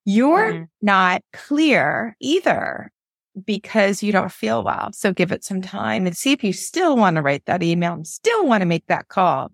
[0.06, 0.68] you're Mhm.
[0.82, 2.92] not clear either
[3.46, 4.90] because you don't feel well.
[4.94, 7.94] So give it some time and see if you still want to write that email
[7.94, 9.52] and still want to make that call.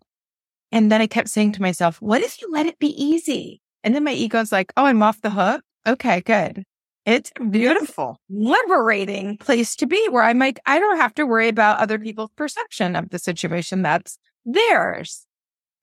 [0.71, 3.61] And then I kept saying to myself, what if you let it be easy?
[3.83, 5.61] And then my ego's like, oh, I'm off the hook.
[5.87, 6.63] Okay, good.
[7.05, 11.79] It's beautiful, liberating place to be where I'm like, I don't have to worry about
[11.79, 13.83] other people's perception of the situation.
[13.83, 15.25] That's theirs.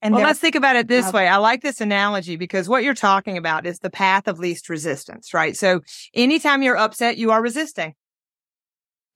[0.02, 1.28] And Well, let's think about it this way.
[1.28, 5.32] I like this analogy because what you're talking about is the path of least resistance,
[5.32, 5.56] right?
[5.56, 5.80] So
[6.12, 7.94] anytime you're upset, you are resisting.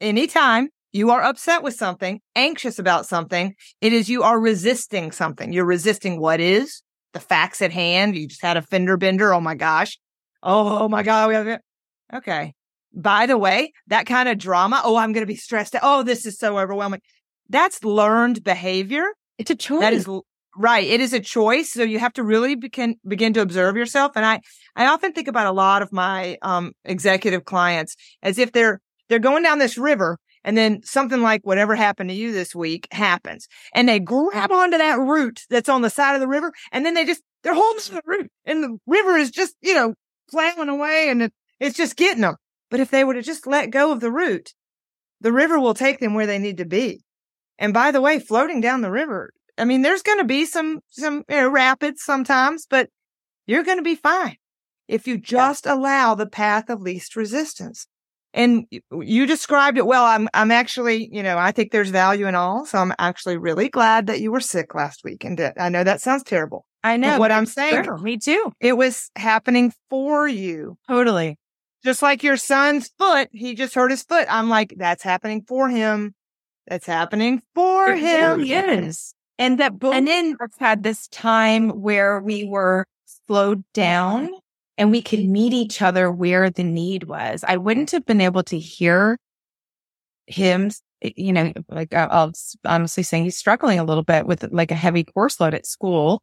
[0.01, 5.53] Anytime you are upset with something, anxious about something, it is you are resisting something.
[5.53, 6.83] You're resisting what is
[7.14, 8.16] the facts at hand.
[8.16, 9.35] You just had a fender bender.
[9.35, 9.99] Oh my gosh.
[10.40, 11.59] Oh, oh my God.
[12.12, 12.55] Okay.
[12.95, 14.81] By the way, that kind of drama.
[14.85, 15.83] Oh, I'm going to be stressed out.
[15.85, 17.01] Oh, this is so overwhelming.
[17.49, 19.05] That's learned behavior.
[19.38, 19.81] it's a choice.
[19.81, 20.09] That is
[20.57, 20.87] right.
[20.87, 21.73] It is a choice.
[21.73, 24.12] So you have to really begin, begin to observe yourself.
[24.16, 24.40] And I,
[24.75, 29.19] I often think about a lot of my, um, executive clients as if they're, they're
[29.19, 33.49] going down this river and then something like whatever happened to you this week happens
[33.75, 36.53] and they grab onto that root that's on the side of the river.
[36.73, 39.75] And then they just, they're holding to the root and the river is just, you
[39.75, 39.95] know,
[40.31, 42.37] plowing away and it, it's just getting them.
[42.71, 44.53] But if they were to just let go of the root,
[45.21, 47.05] the river will take them where they need to be.
[47.59, 50.81] And by the way, floating down the river, I mean, there's going to be some,
[50.90, 52.90] some you know, rapids sometimes, but
[53.47, 54.37] you're going to be fine
[54.88, 57.87] if you just allow the path of least resistance.
[58.35, 60.05] And you described it well.
[60.05, 62.66] I'm, I'm actually, you know, I think there's value in all.
[62.66, 65.25] So I'm actually really glad that you were sick last week.
[65.25, 66.66] And I know that sounds terrible.
[66.85, 68.53] I know But what I'm saying, Sure, me too.
[68.61, 70.77] it was happening for you.
[70.87, 71.38] Totally.
[71.87, 74.27] Just like your son's foot, he just hurt his foot.
[74.29, 76.16] I'm like, that's happening for him.
[76.66, 78.40] That's happening for It him.
[78.44, 79.14] Yes.
[79.38, 82.87] And that both And then, of us had this time where we were
[83.29, 84.31] slowed down
[84.77, 87.44] and we could meet each other where the need was.
[87.46, 89.16] I wouldn't have been able to hear
[90.27, 90.72] him,
[91.03, 92.33] eh, you know, like I- I'll
[92.64, 96.20] honestly saying he's struggling a little bit with like a heavy course load at school.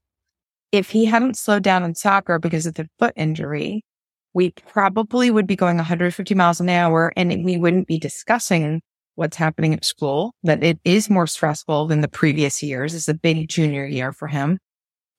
[0.73, 3.86] If he hadn't slowed down in soccer because of the foot injury,
[4.34, 8.82] we probably would be going 150 miles an hour and we wouldn't be discussing
[9.15, 12.96] what's happening at school, that it is more stressful than the previous years.
[12.96, 14.58] It's a big junior year for him.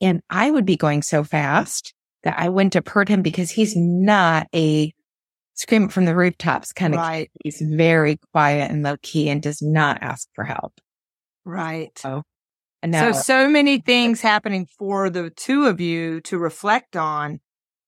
[0.00, 3.76] And I would be going so fast that I wouldn't have heard him because he's
[3.76, 4.92] not a
[5.54, 6.98] scream from the rooftops kind of.
[7.00, 10.80] right, He's very quiet and low key and does not ask for help.
[11.44, 11.98] right.
[12.82, 17.40] And now, So, so many things happening for the two of you to reflect on.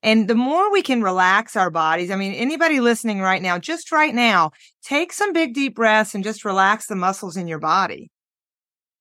[0.03, 3.91] And the more we can relax our bodies, I mean, anybody listening right now, just
[3.91, 8.11] right now, take some big deep breaths and just relax the muscles in your body.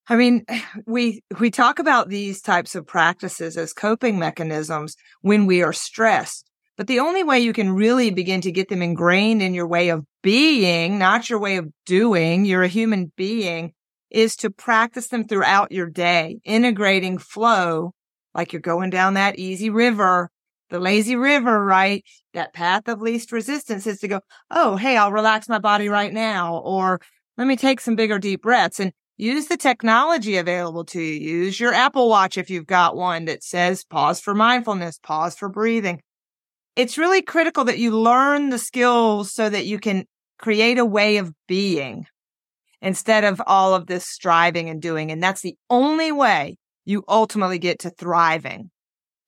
[0.08, 0.46] I mean,
[0.86, 6.50] we, we talk about these types of practices as coping mechanisms when we are stressed.
[6.78, 9.90] But the only way you can really begin to get them ingrained in your way
[9.90, 13.72] of being, not your way of doing, you're a human being,
[14.12, 17.94] is to practice them throughout your day, integrating flow,
[18.34, 20.30] like you're going down that easy river,
[20.70, 22.04] the lazy river, right?
[22.34, 26.12] That path of least resistance is to go, Oh, hey, I'll relax my body right
[26.12, 26.58] now.
[26.58, 27.00] Or
[27.38, 31.44] let me take some bigger deep breaths and use the technology available to you.
[31.46, 35.50] Use your Apple watch if you've got one that says pause for mindfulness, pause for
[35.50, 36.02] breathing.
[36.76, 40.06] It's really critical that you learn the skills so that you can
[40.38, 42.06] create a way of being
[42.82, 45.12] instead of all of this striving and doing.
[45.12, 48.70] And that's the only way you ultimately get to thriving.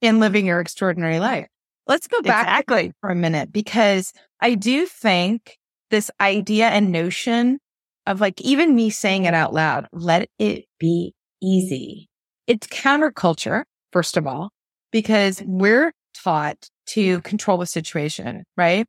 [0.01, 1.47] In living your extraordinary life.
[1.87, 2.93] Let's go back Exactly.
[3.01, 5.57] for a minute because I do think
[5.89, 7.59] this idea and notion
[8.05, 12.09] of like even me saying it out loud, let it be easy.
[12.45, 14.51] It's counterculture, first of all,
[14.91, 18.85] because we're taught to control the situation, right?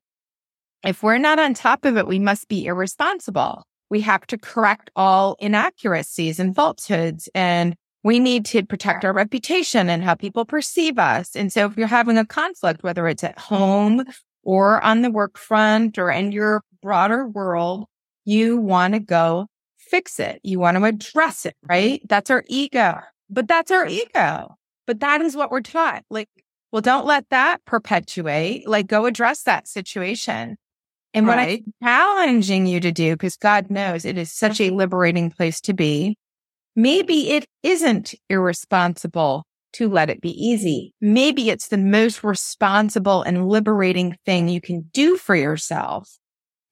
[0.84, 3.64] If we're not on top of it, we must be irresponsible.
[3.90, 7.74] We have to correct all inaccuracies and falsehoods and
[8.08, 11.36] we need to protect our reputation and how people perceive us.
[11.36, 14.02] And so if you're having a conflict, whether it's at home
[14.42, 17.84] or on the work front or in your broader world,
[18.24, 19.46] you want to go
[19.76, 20.40] fix it.
[20.42, 21.70] You want to address it, mm-hmm.
[21.70, 22.02] right?
[22.08, 22.98] That's our ego,
[23.28, 24.56] but that's our ego.
[24.86, 26.02] But that is what we're taught.
[26.08, 26.30] Like,
[26.72, 28.66] well, don't let that perpetuate.
[28.66, 30.56] Like, go address that situation.
[31.12, 34.76] And what I'm challenging you to do, because God knows it is such a mm-hmm.
[34.76, 36.16] liberating place to be,
[36.78, 40.94] maybe it isn't irresponsible to let it be easy.
[41.00, 46.18] Maybe it's the most responsible and liberating thing you can do for yourself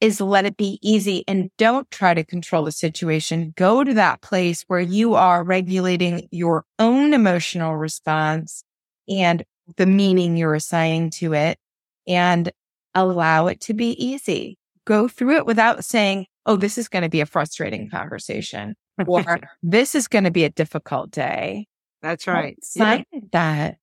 [0.01, 3.53] is let it be easy and don't try to control the situation.
[3.57, 8.63] Go to that place where you are regulating your own emotional response
[9.09, 9.43] and
[9.77, 11.59] the meaning you're assigning to it
[12.07, 12.53] and
[12.95, 14.57] allow it to be easy.
[14.85, 18.77] Go through it without saying, Oh, this is going to be a frustrating conversation
[19.07, 21.67] or this is going to be a difficult day.
[22.03, 22.63] That's right.
[22.65, 23.79] Sign that.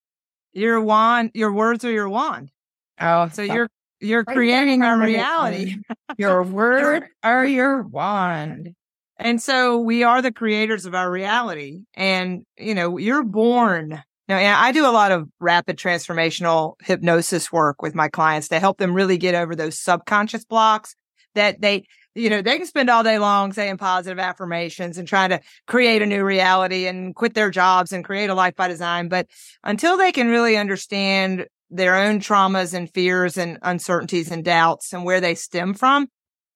[0.54, 2.52] Your wand, your words are your wand.
[3.00, 5.78] Oh, so you're you're creating a reality.
[6.18, 8.76] your word are your wand.
[9.18, 11.82] And so we are the creators of our reality.
[11.94, 14.04] And, you know, you're born.
[14.28, 18.78] Now, I do a lot of rapid transformational hypnosis work with my clients to help
[18.78, 20.96] them really get over those subconscious blocks
[21.36, 21.86] that they,
[22.16, 26.02] you know, they can spend all day long saying positive affirmations and trying to create
[26.02, 29.10] a new reality and quit their jobs and create a life by design.
[29.10, 29.28] But
[29.64, 35.04] until they can really understand their own traumas and fears and uncertainties and doubts and
[35.04, 36.08] where they stem from,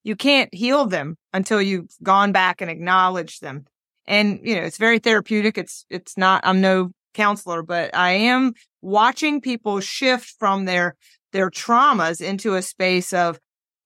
[0.04, 3.66] you can't heal them until you've gone back and acknowledged them.
[4.06, 5.58] And, you know, it's very therapeutic.
[5.58, 10.94] It's, it's not, I'm no counselor, but I am watching people shift from their,
[11.32, 13.38] their traumas into a space of,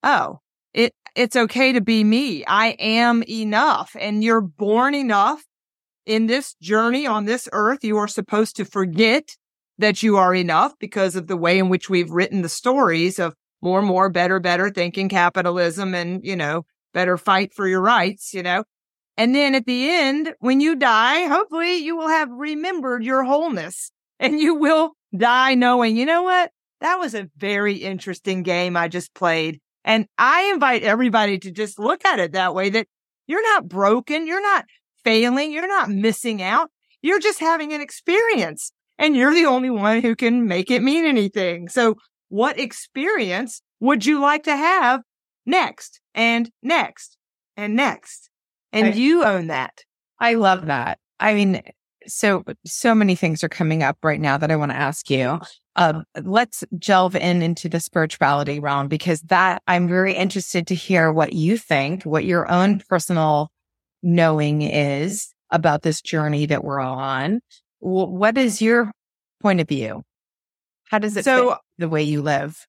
[0.03, 0.39] oh,
[0.73, 2.43] it, it's okay to be me.
[2.45, 5.43] I am enough and you're born enough
[6.05, 7.83] in this journey on this earth.
[7.83, 9.35] You are supposed to forget
[9.77, 13.33] that you are enough because of the way in which we've written the stories of
[13.61, 18.43] more, more, better, better thinking capitalism and, you know, better fight for your rights, you
[18.43, 18.63] know.
[19.15, 23.91] And then at the end, when you die, hopefully you will have remembered your wholeness
[24.19, 26.51] and you will die knowing, you know what?
[26.81, 29.59] That was a very interesting game I just played.
[29.83, 32.87] And I invite everybody to just look at it that way that
[33.27, 34.27] you're not broken.
[34.27, 34.65] You're not
[35.03, 35.51] failing.
[35.51, 36.71] You're not missing out.
[37.01, 41.05] You're just having an experience and you're the only one who can make it mean
[41.05, 41.67] anything.
[41.67, 41.97] So
[42.29, 45.01] what experience would you like to have
[45.45, 47.17] next and next
[47.57, 48.29] and next?
[48.71, 49.83] And I, you own that.
[50.19, 50.99] I love that.
[51.19, 51.61] I mean,
[52.07, 55.39] so, so many things are coming up right now that I want to ask you.
[55.75, 61.11] Um, let's delve in into the spirituality realm because that I'm very interested to hear
[61.11, 63.49] what you think, what your own personal
[64.03, 67.41] knowing is about this journey that we're all on
[67.83, 68.91] what is your
[69.41, 70.03] point of view?
[70.85, 72.65] How does it so, the way you live?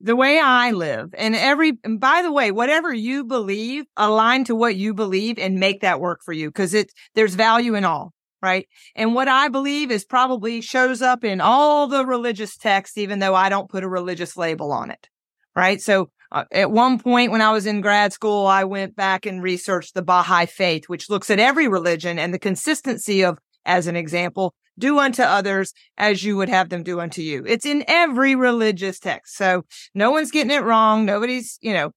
[0.00, 4.54] The way I live and every, and by the way, whatever you believe, align to
[4.54, 8.12] what you believe and make that work for you because it, there's value in all,
[8.42, 8.68] right?
[8.94, 13.34] And what I believe is probably shows up in all the religious texts, even though
[13.34, 15.08] I don't put a religious label on it,
[15.56, 15.80] right?
[15.80, 19.42] So uh, at one point when I was in grad school, I went back and
[19.42, 23.94] researched the Baha'i faith, which looks at every religion and the consistency of as an
[23.94, 27.44] example, do unto others as you would have them do unto you.
[27.46, 29.36] It's in every religious text.
[29.36, 29.64] So
[29.94, 31.04] no one's getting it wrong.
[31.04, 31.90] Nobody's, you know,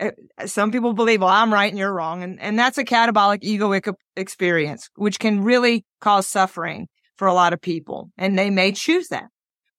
[0.00, 0.10] Uh,
[0.46, 2.22] some people believe, well, I'm right and you're wrong.
[2.22, 7.52] And, and that's a catabolic egoic experience, which can really cause suffering for a lot
[7.52, 8.10] of people.
[8.16, 9.28] And they may choose that.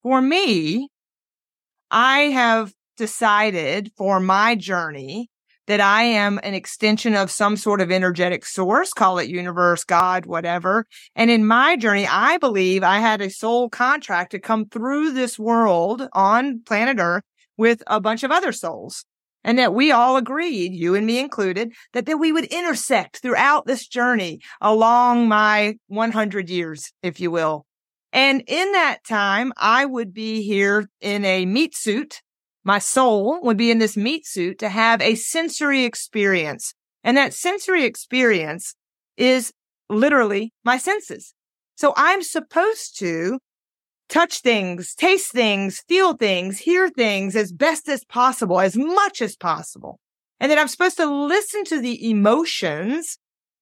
[0.03, 0.89] For me,
[1.91, 5.29] I have decided for my journey
[5.67, 10.25] that I am an extension of some sort of energetic source, call it universe, God,
[10.25, 10.85] whatever.
[11.15, 15.37] And in my journey, I believe I had a soul contract to come through this
[15.37, 17.23] world on planet Earth
[17.55, 19.05] with a bunch of other souls.
[19.43, 23.65] And that we all agreed, you and me included, that, that we would intersect throughout
[23.65, 27.65] this journey along my 100 years, if you will.
[28.11, 32.21] And in that time, I would be here in a meat suit
[32.63, 36.73] my soul would be in this meat suit to have a sensory experience.
[37.03, 38.75] And that sensory experience
[39.17, 39.51] is
[39.89, 41.33] literally my senses.
[41.77, 43.39] So I'm supposed to
[44.09, 49.35] touch things, taste things, feel things, hear things as best as possible, as much as
[49.35, 49.99] possible.
[50.39, 53.17] And then I'm supposed to listen to the emotions,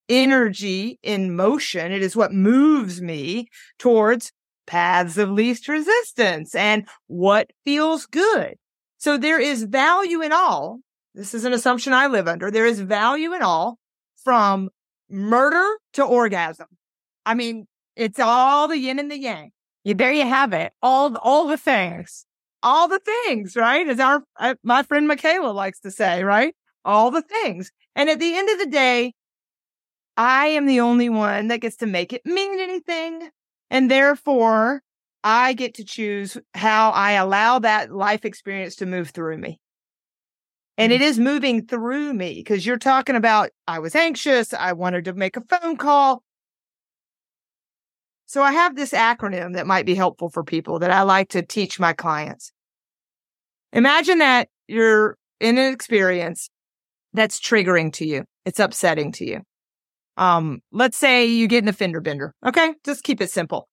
[0.10, 1.92] energy in motion.
[1.92, 4.32] It is what moves me towards
[4.66, 8.56] paths of least resistance and what feels good.
[8.98, 10.80] So there is value in all.
[11.14, 12.52] This is an assumption I live under.
[12.52, 13.80] There is value in all
[14.24, 14.70] from
[15.10, 16.68] murder to orgasm.
[17.26, 19.52] I mean, it's all the yin and the yang.
[19.96, 20.74] There you have it.
[20.82, 22.26] All, all the things.
[22.64, 23.88] all the things, right?
[23.88, 26.56] As our, uh, my friend Michaela likes to say, right?
[26.86, 27.72] All the things.
[27.96, 29.14] And at the end of the day,
[30.18, 33.30] I am the only one that gets to make it mean anything.
[33.70, 34.82] And therefore,
[35.24, 39.60] I get to choose how I allow that life experience to move through me.
[40.78, 44.54] And it is moving through me because you're talking about I was anxious.
[44.54, 46.24] I wanted to make a phone call.
[48.28, 51.42] So I have this acronym that might be helpful for people that I like to
[51.42, 52.52] teach my clients.
[53.74, 56.50] Imagine that you're in an experience
[57.14, 58.26] that's triggering to you.
[58.46, 59.42] It's upsetting to you.
[60.18, 62.34] Um, let's say you get in a fender bender.
[62.46, 62.74] Okay.
[62.84, 63.70] Just keep it simple.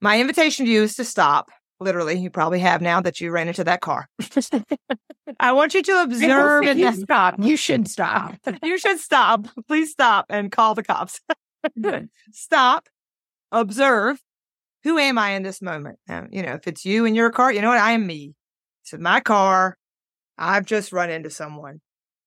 [0.00, 1.50] My invitation to you is to stop.
[1.80, 4.06] Literally, you probably have now that you ran into that car.
[5.40, 7.34] I want you to observe and you stop.
[7.38, 8.36] You should stop.
[8.62, 9.46] you should stop.
[9.66, 11.20] Please stop and call the cops.
[12.32, 12.88] stop,
[13.52, 14.20] observe.
[14.82, 16.00] Who am I in this moment?
[16.08, 17.78] You know, if it's you in your car, you know what?
[17.78, 18.34] I am me.
[18.82, 19.78] It's my car.
[20.36, 21.80] I've just run into someone.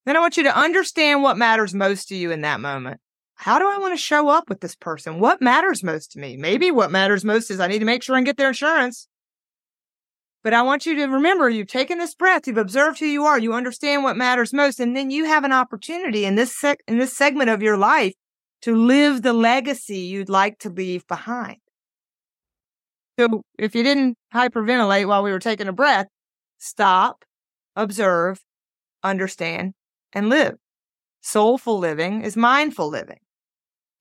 [0.06, 3.02] Then I want you to understand what matters most to you in that moment.
[3.34, 5.20] How do I want to show up with this person?
[5.20, 6.38] What matters most to me?
[6.38, 9.10] Maybe what matters most is I need to make sure and get their insurance.
[10.44, 13.40] But I want you to remember you've taken this breath, you've observed who you are,
[13.40, 17.00] you understand what matters most, and then you have an opportunity in this sec- in
[17.00, 18.14] this segment of your life
[18.66, 21.57] to live the legacy you'd like to leave behind.
[23.20, 26.07] So if you didn't hyperventilate while we were taking a breath,
[26.57, 27.24] stop,
[27.76, 28.41] observe,
[29.03, 29.74] understand,
[30.13, 30.55] and live.
[31.22, 33.20] Soulful living is mindful living.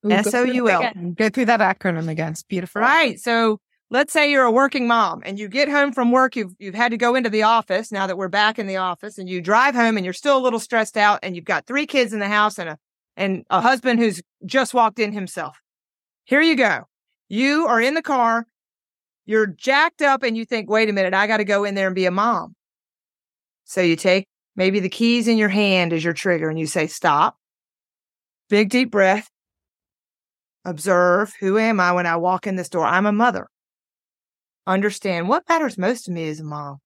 [0.09, 0.91] S O U L.
[1.15, 2.33] Go through that acronym again.
[2.33, 2.81] It's beautiful.
[2.81, 3.21] Right.
[3.21, 3.61] So
[3.91, 6.37] let's say you're a working mom and you get home from work.
[6.37, 9.19] You've, you've had to go into the office now that we're back in the office
[9.19, 11.87] and you drive home and you're still a little stressed out and you've got three
[11.87, 12.79] kids in the house and a,
[13.17, 15.59] and a husband who's just walked in himself.
[16.25, 16.85] Here you go.
[17.29, 18.47] You are in the car.
[19.27, 21.87] You're jacked up and you think, wait a minute, I got to go in there
[21.87, 22.55] and be a mom.
[23.65, 26.87] So you take maybe the keys in your hand as your trigger and you say,
[26.87, 27.37] stop.
[28.51, 29.29] Big deep breath.
[30.65, 32.85] Observe who am I when I walk in this door?
[32.85, 33.49] I'm a mother.
[34.67, 36.79] Understand what matters most to me as a mom.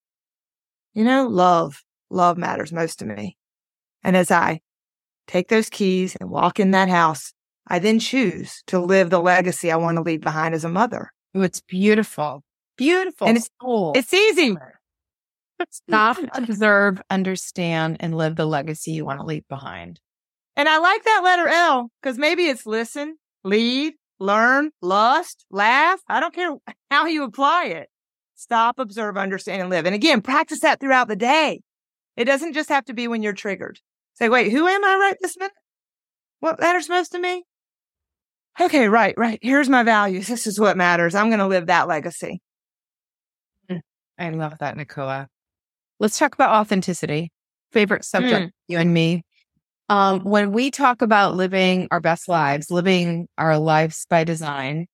[0.94, 3.36] You know, love, love matters most to me.
[4.02, 4.60] And as I
[5.28, 7.32] take those keys and walk in that house,
[7.68, 11.12] I then choose to live the legacy I want to leave behind as a mother.
[11.36, 12.42] Ooh, it's beautiful.
[12.76, 13.28] Beautiful.
[13.28, 13.92] And it's, cool.
[13.94, 14.56] it's easy.
[15.70, 20.00] Stop, observe, understand, and live the legacy you want to leave behind.
[20.56, 26.00] And I like that letter L because maybe it's listen, lead, learn, lust, laugh.
[26.08, 26.54] I don't care
[26.90, 27.88] how you apply it.
[28.34, 29.84] Stop, observe, understand, and live.
[29.84, 31.60] And again, practice that throughout the day.
[32.16, 33.80] It doesn't just have to be when you're triggered.
[34.18, 35.52] Say, wait, who am I right this minute?
[36.40, 37.44] What matters most to me?
[38.60, 39.38] Okay, right, right.
[39.40, 40.26] Here's my values.
[40.26, 41.14] This is what matters.
[41.14, 42.40] I'm going to live that legacy.
[44.18, 45.28] I love that, Nicoa.
[46.00, 47.30] Let's talk about authenticity.
[47.70, 48.50] Favorite subject, Mm.
[48.66, 49.22] you and me.
[49.88, 54.86] Um, when we talk about living our best lives, living our lives by design,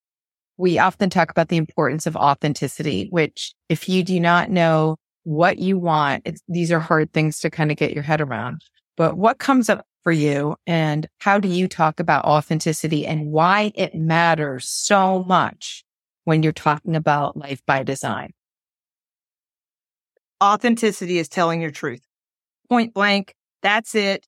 [0.58, 5.58] we often talk about the importance of authenticity, which if you do not know what
[5.58, 8.60] you want, it's, these are hard things to kind of get your head around.
[8.96, 13.72] But what comes up for you and how do you talk about authenticity and why
[13.74, 15.84] it matters so much
[16.24, 18.32] when you're talking about life by design?
[20.42, 22.02] Authenticity is telling your truth.
[22.68, 23.34] Point blank.
[23.62, 24.26] That's it.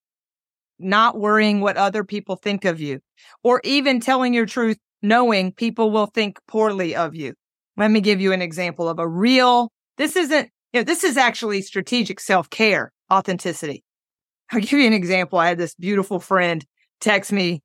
[0.78, 3.00] Not worrying what other people think of you
[3.42, 7.34] or even telling your truth, knowing people will think poorly of you.
[7.76, 11.16] Let me give you an example of a real, this isn't, you know, this is
[11.16, 13.84] actually strategic self care, authenticity.
[14.50, 15.38] I'll give you an example.
[15.38, 16.64] I had this beautiful friend
[17.00, 17.62] text me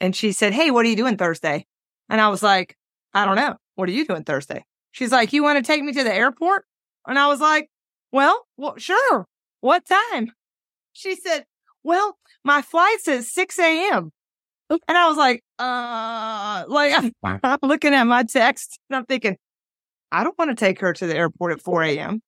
[0.00, 1.66] and she said, Hey, what are you doing Thursday?
[2.08, 2.76] And I was like,
[3.14, 3.56] I don't know.
[3.74, 4.64] What are you doing Thursday?
[4.92, 6.64] She's like, You want to take me to the airport?
[7.06, 7.68] And I was like,
[8.12, 9.26] Well, well, sure.
[9.60, 10.32] What time?
[10.92, 11.44] She said,
[11.84, 14.10] Well, my flight says 6 a.m.
[14.88, 19.36] And I was like, uh, like I'm, I'm looking at my text and I'm thinking,
[20.10, 22.22] I don't want to take her to the airport at 4 a.m.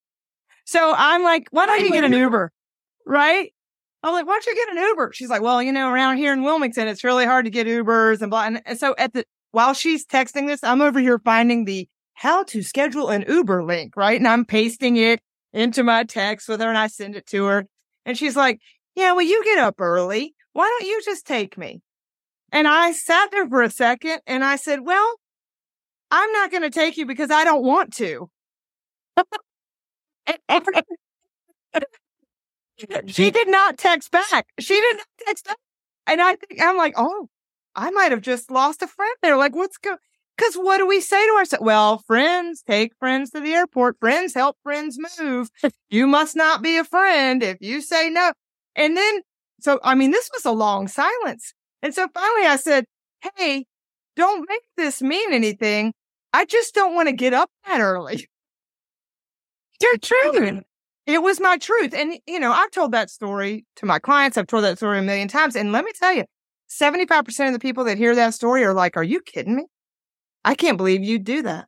[0.66, 2.50] So I'm like, why don't you get an Uber?
[3.06, 3.53] Right?
[4.04, 5.12] I'm like, why don't you get an Uber?
[5.14, 8.20] She's like, well, you know, around here in Wilmington, it's really hard to get Ubers
[8.20, 8.44] and blah.
[8.44, 12.62] And, so at the, while she's texting this, I'm over here finding the how to
[12.62, 14.20] schedule an Uber link, right?
[14.20, 15.20] And I'm pasting it
[15.54, 17.64] into my text with her and I send it to her.
[18.04, 18.60] And she's like,
[18.94, 20.34] yeah, well, you get up early.
[20.52, 21.80] Why don't you just take me?
[22.52, 25.14] And I sat there for a second and I said, well,
[26.10, 28.28] I'm not going to take you because I don't want to.
[33.06, 34.46] she did not text back.
[34.58, 35.58] She did not text back.
[36.06, 37.28] And I think I'm like, oh,
[37.74, 39.36] I might have just lost a friend there.
[39.36, 39.98] Like, what's going?
[40.36, 41.64] Cause what do we say to ourselves?
[41.64, 43.98] Well, friends take friends to the airport.
[44.00, 45.48] Friends help friends move.
[45.90, 48.32] you must not be a friend if you say no.
[48.74, 49.20] And then,
[49.60, 51.54] so, I mean, this was a long silence.
[51.82, 52.84] And so finally I said,
[53.36, 53.66] Hey,
[54.16, 55.92] don't make this mean anything.
[56.32, 58.26] I just don't want to get up that early.
[59.80, 60.64] Your truth.
[61.06, 61.92] It was my truth.
[61.94, 64.38] And, you know, I've told that story to my clients.
[64.38, 65.54] I've told that story a million times.
[65.54, 66.24] And let me tell you,
[66.70, 69.66] 75% of the people that hear that story are like, are you kidding me?
[70.44, 71.66] I can't believe you do that.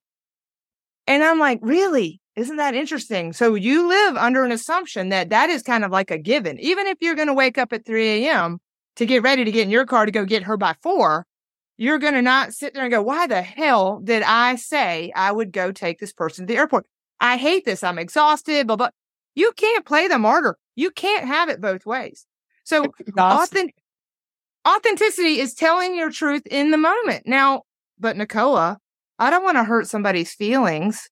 [1.06, 2.20] And I'm like, really?
[2.34, 3.32] Isn't that interesting?
[3.32, 6.58] So you live under an assumption that that is kind of like a given.
[6.58, 8.58] Even if you're going to wake up at 3 a.m.
[8.96, 11.26] to get ready to get in your car to go get her by four,
[11.78, 15.32] you're going to not sit there and go, why the hell did I say I
[15.32, 16.86] would go take this person to the airport?
[17.20, 17.82] I hate this.
[17.82, 18.90] I'm exhausted, blah, blah.
[19.36, 20.56] You can't play the martyr.
[20.74, 22.26] You can't have it both ways.
[22.64, 23.76] So authentic,
[24.66, 27.26] authenticity is telling your truth in the moment.
[27.26, 27.62] Now,
[27.98, 28.78] but Nicoa,
[29.18, 31.08] I don't want to hurt somebody's feelings.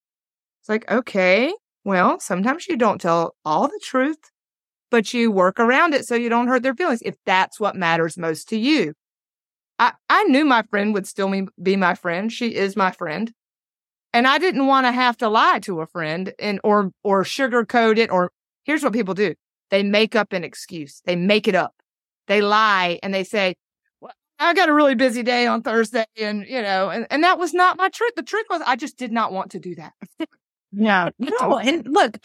[0.60, 1.54] It's like, okay,
[1.84, 4.18] well, sometimes you don't tell all the truth,
[4.90, 8.18] but you work around it so you don't hurt their feelings if that's what matters
[8.18, 8.94] most to you.
[9.78, 12.32] I, I knew my friend would still be my friend.
[12.32, 13.32] She is my friend.
[14.14, 17.98] And I didn't want to have to lie to a friend and or or sugarcoat
[17.98, 18.30] it or
[18.62, 19.34] here's what people do.
[19.70, 21.02] They make up an excuse.
[21.04, 21.74] They make it up.
[22.28, 23.56] They lie and they say,
[24.00, 27.40] well, I got a really busy day on Thursday and you know, and, and that
[27.40, 28.12] was not my truth.
[28.14, 29.92] The truth was I just did not want to do that.
[30.72, 31.58] no, no.
[31.58, 32.16] And look,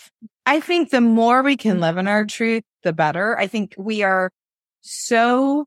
[0.45, 1.81] I think the more we can mm-hmm.
[1.81, 3.35] live in our truth, the better.
[3.35, 4.31] I think we are
[4.81, 5.65] so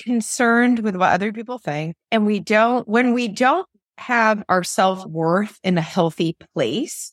[0.00, 1.96] concerned with what other people think.
[2.12, 3.66] And we don't, when we don't
[3.98, 7.12] have our self worth in a healthy place,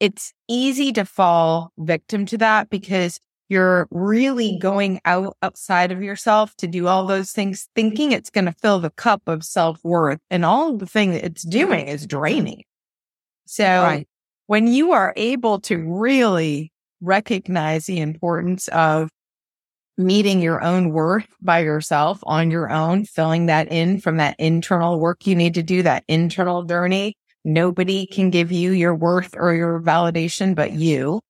[0.00, 6.54] it's easy to fall victim to that because you're really going out outside of yourself
[6.56, 10.20] to do all those things, thinking it's going to fill the cup of self worth.
[10.30, 12.64] And all the thing that it's doing is draining.
[13.44, 14.08] So right.
[14.46, 19.10] when you are able to really recognize the importance of
[20.02, 25.00] meeting your own worth by yourself on your own, filling that in from that internal
[25.00, 27.16] work you need to do, that internal journey.
[27.44, 31.20] Nobody can give you your worth or your validation but you,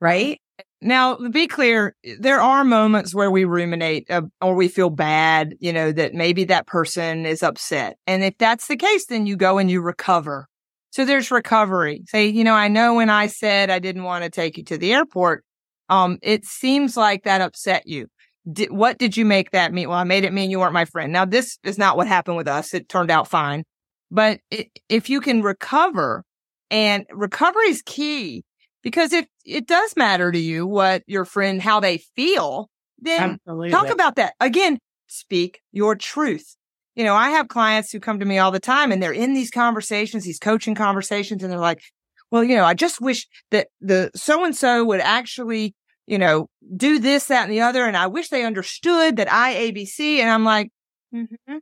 [0.00, 0.40] right?
[0.82, 5.54] Now, to be clear, there are moments where we ruminate uh, or we feel bad,
[5.60, 7.98] you know, that maybe that person is upset.
[8.06, 10.48] And if that's the case, then you go and you recover.
[10.90, 12.02] So there's recovery.
[12.06, 14.78] Say, you know, I know when I said I didn't want to take you to
[14.78, 15.44] the airport,
[15.90, 18.08] um, it seems like that upset you.
[18.50, 19.88] Did, what did you make that mean?
[19.88, 21.12] Well, I made it mean you weren't my friend.
[21.12, 22.72] Now, this is not what happened with us.
[22.72, 23.64] It turned out fine.
[24.10, 26.24] But it, if you can recover
[26.70, 28.44] and recovery is key
[28.82, 33.70] because if it does matter to you what your friend, how they feel, then Absolutely.
[33.70, 34.34] talk about that.
[34.40, 36.56] Again, speak your truth.
[36.94, 39.32] You know, I have clients who come to me all the time and they're in
[39.32, 41.82] these conversations, these coaching conversations, and they're like,
[42.30, 45.74] well, you know, I just wish that the so and so would actually
[46.06, 47.84] you know, do this, that, and the other.
[47.84, 50.18] And I wish they understood that I ABC.
[50.18, 50.70] And I'm like,
[51.14, 51.58] mm-hmm.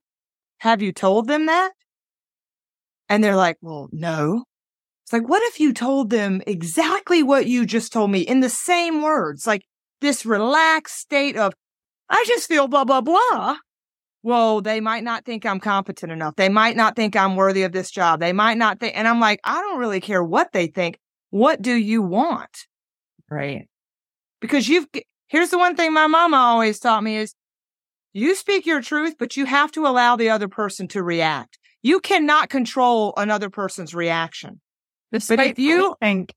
[0.58, 1.72] have you told them that?
[3.08, 4.44] And they're like, well, no.
[5.04, 8.50] It's like, what if you told them exactly what you just told me in the
[8.50, 9.46] same words?
[9.46, 9.64] Like
[10.00, 11.52] this relaxed state of,
[12.10, 13.56] I just feel blah, blah, blah.
[14.22, 16.36] Well, they might not think I'm competent enough.
[16.36, 18.20] They might not think I'm worthy of this job.
[18.20, 20.98] They might not think, and I'm like, I don't really care what they think.
[21.30, 22.66] What do you want?
[23.30, 23.68] Right
[24.40, 24.86] because you've,
[25.28, 27.34] here's the one thing my mama always taught me is
[28.12, 31.58] you speak your truth, but you have to allow the other person to react.
[31.82, 34.60] You cannot control another person's reaction.
[35.12, 36.34] Despite but if you think,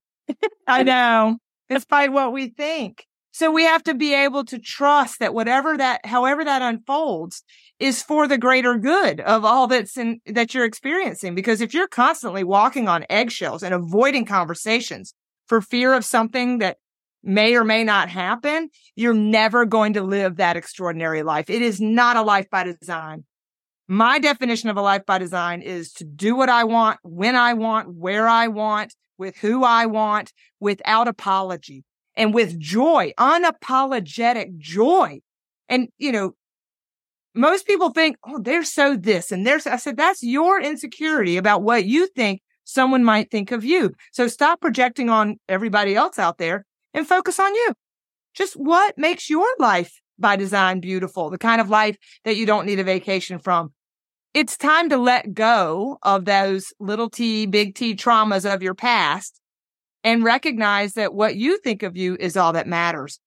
[0.68, 1.38] I know,
[1.70, 3.06] despite what we think.
[3.34, 7.44] So we have to be able to trust that whatever that, however that unfolds
[7.80, 11.34] is for the greater good of all that's in, that you're experiencing.
[11.34, 15.14] Because if you're constantly walking on eggshells and avoiding conversations
[15.48, 16.78] for fear of something that
[17.24, 21.50] may or may not happen, you're never going to live that extraordinary life.
[21.50, 23.26] It is not a life by design.
[23.88, 27.54] My definition of a life by design is to do what I want, when I
[27.54, 31.84] want, where I want, with who I want, without apology
[32.16, 35.20] and with joy, unapologetic joy.
[35.70, 36.34] And, you know,
[37.34, 41.62] most people think, oh, they're so this and there's, I said, that's your insecurity about
[41.62, 43.94] what you think someone might think of you.
[44.12, 47.74] So stop projecting on everybody else out there and focus on you.
[48.34, 52.66] Just what makes your life by design beautiful, the kind of life that you don't
[52.66, 53.74] need a vacation from.
[54.34, 59.40] It's time to let go of those little t, big T traumas of your past
[60.04, 63.20] and recognize that what you think of you is all that matters.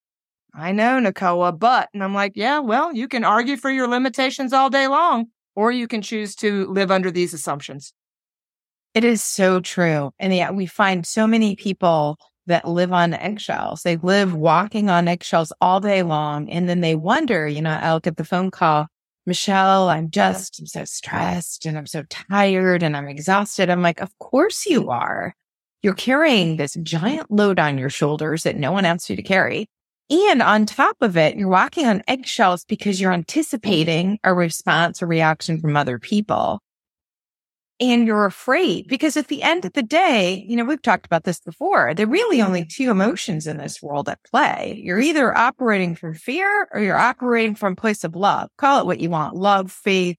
[0.55, 4.53] I know, Nicoa, but, and I'm like, yeah, well, you can argue for your limitations
[4.53, 5.27] all day long.
[5.57, 7.93] or you can choose to live under these assumptions.
[8.95, 10.13] It is so true.
[10.19, 13.83] And yeah, we find so many people that live on eggshells.
[13.83, 16.51] They live walking on eggshells all day long.
[16.51, 18.89] And then they wonder, you know, I'll get the phone call,
[19.27, 23.71] Michelle, I'm just, I'm so stressed and I'm so tired and I'm exhausted.
[23.71, 25.35] I'm like, of course you are.
[25.83, 29.67] You're carrying this giant load on your shoulders that no one asked you to carry.
[30.11, 35.07] And on top of it, you're walking on eggshells because you're anticipating a response or
[35.07, 36.61] reaction from other people
[37.93, 41.25] and you're afraid because at the end of the day, you know, we've talked about
[41.25, 41.93] this before.
[41.95, 44.81] There are really only two emotions in this world at play.
[44.83, 48.49] You're either operating from fear or you're operating from a place of love.
[48.57, 49.37] Call it what you want.
[49.37, 50.17] Love, faith,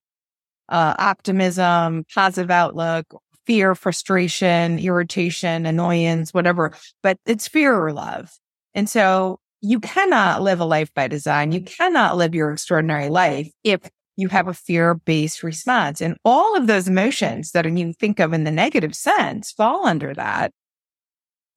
[0.69, 3.07] uh, optimism, positive outlook,
[3.47, 8.31] fear, frustration, irritation, annoyance, whatever, but it's fear or love.
[8.75, 11.51] And so you cannot live a life by design.
[11.51, 13.81] You cannot live your extraordinary life if
[14.15, 16.01] you have a fear based response.
[16.01, 20.13] And all of those emotions that you think of in the negative sense fall under
[20.13, 20.51] that.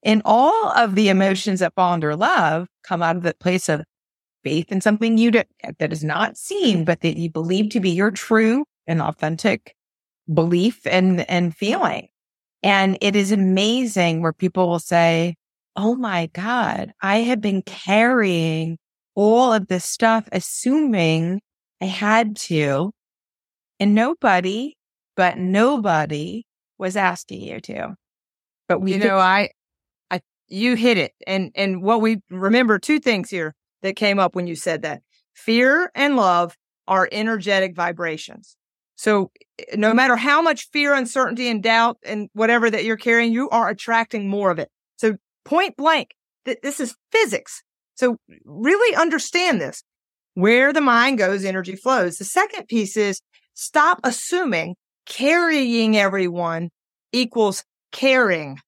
[0.02, 3.84] And all of the emotions that fall under love come out of the place of
[4.44, 5.42] faith in something you do,
[5.78, 9.74] that is not seen, but that you believe to be your true and authentic
[10.32, 12.08] belief and, and feeling.
[12.62, 15.36] And it is amazing where people will say,
[15.76, 18.78] Oh my God, I have been carrying
[19.14, 21.40] all of this stuff, assuming
[21.80, 22.92] I had to.
[23.80, 24.76] And nobody,
[25.16, 26.44] but nobody
[26.78, 27.94] was asking you to.
[28.68, 29.50] But we, you know, I,
[30.10, 31.12] I, you hit it.
[31.26, 35.02] And, and what we remember two things here that came up when you said that
[35.34, 36.56] fear and love
[36.88, 38.56] are energetic vibrations.
[38.96, 39.96] So eh, no mm-hmm.
[39.96, 44.28] matter how much fear, uncertainty and doubt and whatever that you're carrying, you are attracting
[44.28, 44.68] more of it.
[44.96, 46.10] So point blank,
[46.44, 47.62] that this is physics.
[47.94, 49.82] So really understand this.
[50.38, 52.18] Where the mind goes, energy flows.
[52.18, 53.20] The second piece is
[53.54, 56.70] stop assuming carrying everyone
[57.10, 58.60] equals caring.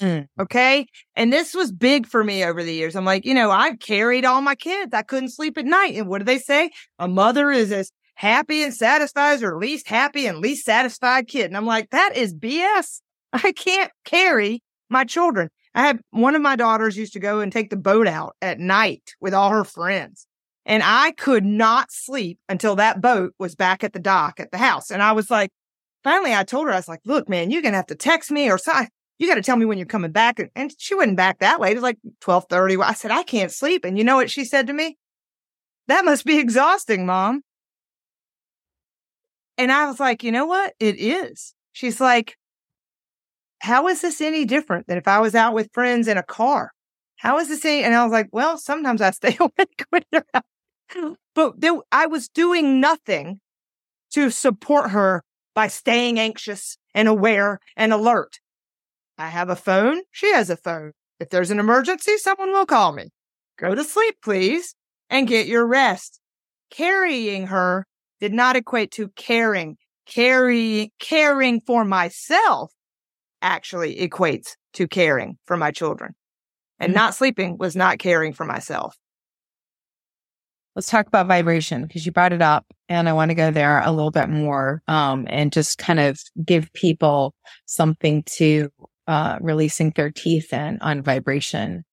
[0.00, 0.28] Mm.
[0.40, 0.86] Okay.
[1.14, 2.96] And this was big for me over the years.
[2.96, 4.94] I'm like, you know, I've carried all my kids.
[4.94, 5.94] I couldn't sleep at night.
[5.94, 6.70] And what do they say?
[6.98, 11.44] A mother is as happy and satisfied or least happy and least satisfied kid.
[11.44, 13.02] And I'm like, that is BS.
[13.34, 15.50] I can't carry my children.
[15.74, 18.58] I had one of my daughters used to go and take the boat out at
[18.58, 20.26] night with all her friends.
[20.64, 24.58] And I could not sleep until that boat was back at the dock at the
[24.58, 24.90] house.
[24.90, 25.50] And I was like,
[26.04, 28.30] finally, I told her, I was like, look, man, you're going to have to text
[28.30, 28.88] me or something.
[29.18, 30.40] You got to tell me when you're coming back.
[30.54, 31.72] And she wasn't back that late.
[31.72, 32.82] It was like 1230.
[32.82, 33.84] I said, I can't sleep.
[33.84, 34.96] And you know what she said to me?
[35.88, 37.42] That must be exhausting, mom.
[39.58, 40.74] And I was like, you know what?
[40.80, 41.54] It is.
[41.72, 42.36] She's like,
[43.60, 46.72] how is this any different than if I was out with friends in a car?
[47.16, 47.84] How is this any?
[47.84, 50.44] And I was like, well, sometimes I stay awake when you're out
[51.34, 53.40] but there, I was doing nothing
[54.12, 55.22] to support her
[55.54, 58.38] by staying anxious and aware and alert.
[59.18, 60.02] I have a phone.
[60.10, 60.92] She has a phone.
[61.20, 63.10] If there's an emergency, someone will call me.
[63.58, 64.74] Go to sleep, please,
[65.10, 66.20] and get your rest.
[66.70, 67.86] Carrying her
[68.20, 69.76] did not equate to caring.
[70.06, 72.72] Carry, caring for myself
[73.40, 76.14] actually equates to caring for my children.
[76.78, 76.98] And mm-hmm.
[76.98, 78.96] not sleeping was not caring for myself
[80.74, 83.80] let's talk about vibration because you brought it up and I want to go there
[83.80, 87.34] a little bit more um, and just kind of give people
[87.66, 88.70] something to
[89.06, 91.84] uh, really sink their teeth in on vibration.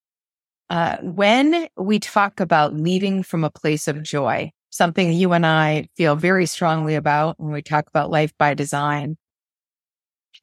[0.69, 5.89] Uh, when we talk about leading from a place of joy, something you and I
[5.97, 9.17] feel very strongly about when we talk about life by design,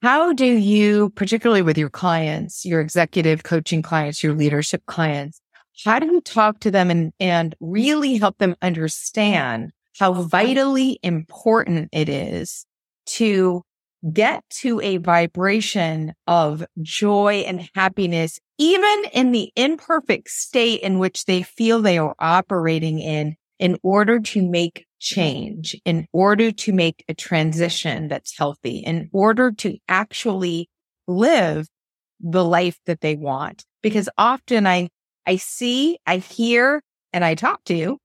[0.02, 5.40] how do you, particularly with your clients, your executive coaching clients, your leadership clients,
[5.84, 11.88] how do you talk to them and, and really help them understand how vitally important
[11.92, 12.66] it is
[13.06, 13.62] to
[14.12, 21.24] get to a vibration of joy and happiness, even in the imperfect state in which
[21.24, 27.04] they feel they are operating in, in order to make change, in order to make
[27.08, 30.68] a transition that's healthy, in order to actually
[31.06, 31.68] live
[32.20, 33.64] the life that they want.
[33.82, 34.88] Because often I
[35.26, 37.98] I see, I hear, and I talk to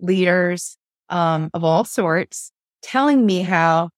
[0.00, 0.76] leaders
[1.08, 2.52] um, of all sorts
[2.82, 3.90] telling me how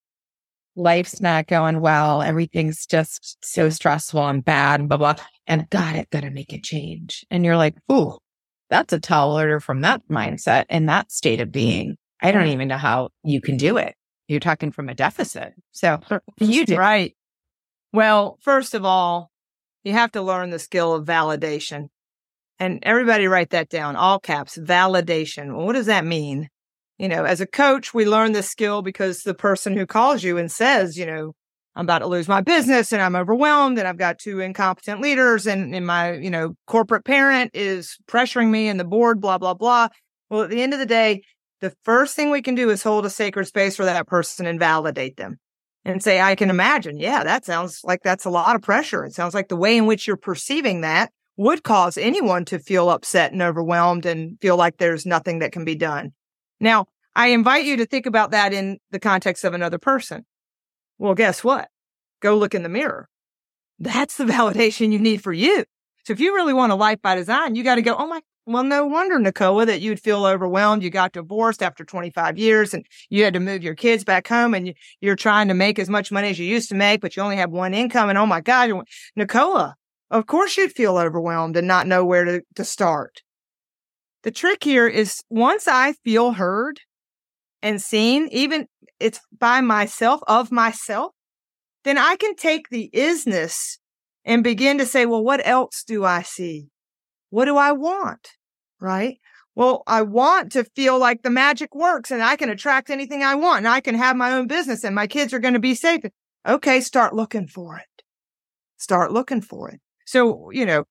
[0.76, 2.22] life's not going well.
[2.22, 5.14] Everything's just so stressful and bad and blah, blah.
[5.46, 7.24] And God, I've got to make a change.
[7.30, 8.16] And you're like, ooh,
[8.70, 11.96] that's a tall order from that mindset and that state of being.
[12.22, 13.94] I don't even know how you can do it.
[14.28, 15.54] You're talking from a deficit.
[15.72, 16.00] So
[16.38, 16.76] you do.
[16.76, 17.16] Right.
[17.92, 19.30] Well, first of all,
[19.82, 21.88] you have to learn the skill of validation.
[22.60, 25.56] And everybody write that down, all caps, validation.
[25.56, 26.48] Well, what does that mean?
[27.00, 30.36] you know, as a coach, we learn this skill because the person who calls you
[30.36, 31.32] and says, you know,
[31.74, 35.46] I'm about to lose my business and I'm overwhelmed and I've got two incompetent leaders
[35.46, 39.54] and, and my, you know, corporate parent is pressuring me and the board, blah, blah,
[39.54, 39.88] blah.
[40.28, 41.22] Well, at the end of the day,
[41.62, 44.60] the first thing we can do is hold a sacred space for that person and
[44.60, 45.38] validate them
[45.86, 46.98] and say, I can imagine.
[46.98, 49.06] Yeah, that sounds like that's a lot of pressure.
[49.06, 52.90] It sounds like the way in which you're perceiving that would cause anyone to feel
[52.90, 56.12] upset and overwhelmed and feel like there's nothing that can be done.
[56.60, 60.24] Now, I invite you to think about that in the context of another person.
[60.98, 61.68] Well, guess what?
[62.20, 63.08] Go look in the mirror.
[63.78, 65.64] That's the validation you need for you.
[66.04, 68.20] So if you really want a life by design, you got to go, Oh my,
[68.46, 70.82] well, no wonder, Nicoa, that you'd feel overwhelmed.
[70.82, 74.54] You got divorced after 25 years and you had to move your kids back home
[74.54, 77.16] and you, are trying to make as much money as you used to make, but
[77.16, 78.08] you only have one income.
[78.08, 78.70] And oh my God,
[79.14, 79.76] Nicoa,
[80.10, 83.22] of course you'd feel overwhelmed and not know where to, to start.
[84.22, 86.80] The trick here is once I feel heard
[87.62, 88.66] and seen, even
[88.98, 91.12] it's by myself, of myself,
[91.84, 93.78] then I can take the isness
[94.24, 96.68] and begin to say, well, what else do I see?
[97.30, 98.28] What do I want?
[98.80, 99.18] Right?
[99.54, 103.34] Well, I want to feel like the magic works and I can attract anything I
[103.34, 105.74] want and I can have my own business and my kids are going to be
[105.74, 106.02] safe.
[106.46, 106.80] Okay.
[106.80, 108.04] Start looking for it.
[108.76, 109.80] Start looking for it.
[110.10, 110.82] So, you know,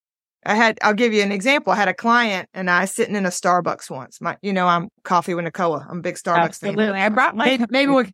[0.45, 1.74] I had, I'll give you an example.
[1.74, 4.22] I had a client and I sitting in a Starbucks once.
[4.22, 5.86] My, you know, I'm coffee with Nicoa.
[5.89, 6.86] I'm a big Starbucks Absolutely.
[6.86, 6.95] Fan.
[6.95, 8.11] I brought my, maybe, maybe we,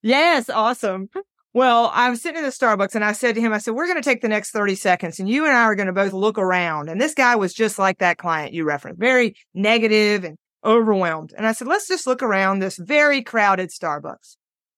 [0.00, 1.08] yes, awesome.
[1.52, 3.86] Well, I was sitting in the Starbucks and I said to him, I said, we're
[3.86, 6.12] going to take the next 30 seconds and you and I are going to both
[6.12, 6.88] look around.
[6.88, 11.34] And this guy was just like that client you referenced, very negative and overwhelmed.
[11.36, 14.36] And I said, let's just look around this very crowded Starbucks.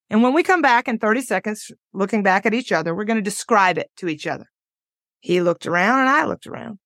[0.09, 3.19] And when we come back in 30 seconds, looking back at each other, we're going
[3.19, 4.47] to describe it to each other.
[5.21, 6.79] He looked around and I looked around.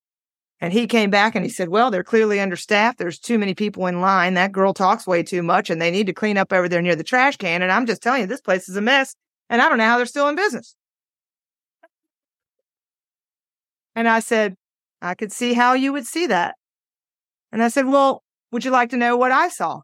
[0.60, 2.98] And he came back and he said, Well, they're clearly understaffed.
[2.98, 4.34] There's too many people in line.
[4.34, 6.96] That girl talks way too much and they need to clean up over there near
[6.96, 7.62] the trash can.
[7.62, 9.14] And I'm just telling you, this place is a mess.
[9.50, 10.74] And I don't know how they're still in business.
[13.94, 14.56] And I said,
[15.02, 16.54] I could see how you would see that.
[17.52, 19.80] And I said, Well, would you like to know what I saw?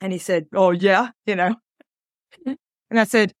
[0.00, 1.56] And he said, Oh, yeah, you know.
[2.46, 3.32] and I said,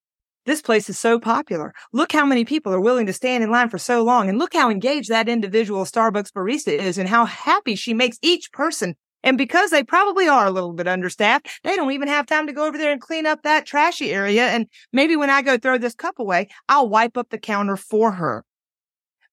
[0.44, 1.72] this place is so popular.
[1.92, 4.28] Look how many people are willing to stand in line for so long.
[4.28, 8.50] And look how engaged that individual Starbucks barista is and how happy she makes each
[8.52, 8.96] person.
[9.22, 12.52] And because they probably are a little bit understaffed, they don't even have time to
[12.52, 14.48] go over there and clean up that trashy area.
[14.48, 18.12] And maybe when I go throw this cup away, I'll wipe up the counter for
[18.12, 18.44] her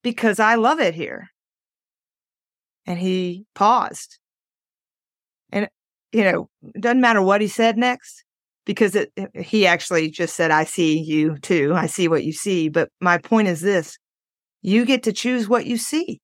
[0.03, 1.29] because I love it here.
[2.85, 4.19] And he paused.
[5.51, 5.69] And,
[6.11, 8.23] you know, it doesn't matter what he said next
[8.69, 11.73] because it, he actually just said, I see you too.
[11.73, 12.69] I see what you see.
[12.69, 13.97] But my point is this
[14.61, 16.21] you get to choose what you see.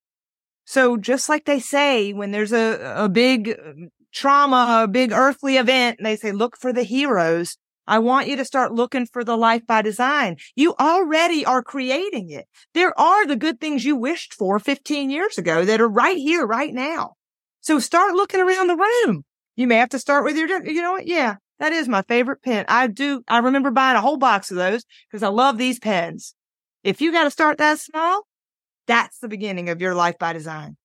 [0.64, 3.72] So just like they say, when there's a, a big uh,
[4.14, 7.56] trauma, a big earthly event, and they say, look for the heroes.
[7.84, 10.36] I want you to start looking for the life by design.
[10.54, 12.46] You already are creating it.
[12.74, 16.46] There are the good things you wished for 15 years ago that are right here,
[16.46, 17.14] right now.
[17.60, 19.24] So start looking around the room.
[19.56, 21.08] You may have to start with your, you know what?
[21.08, 22.64] Yeah, that is my favorite pen.
[22.68, 23.22] I do.
[23.28, 26.34] I remember buying a whole box of those because I love these pens.
[26.84, 28.22] If you got to start that small,
[28.86, 30.76] that's the beginning of your life by design.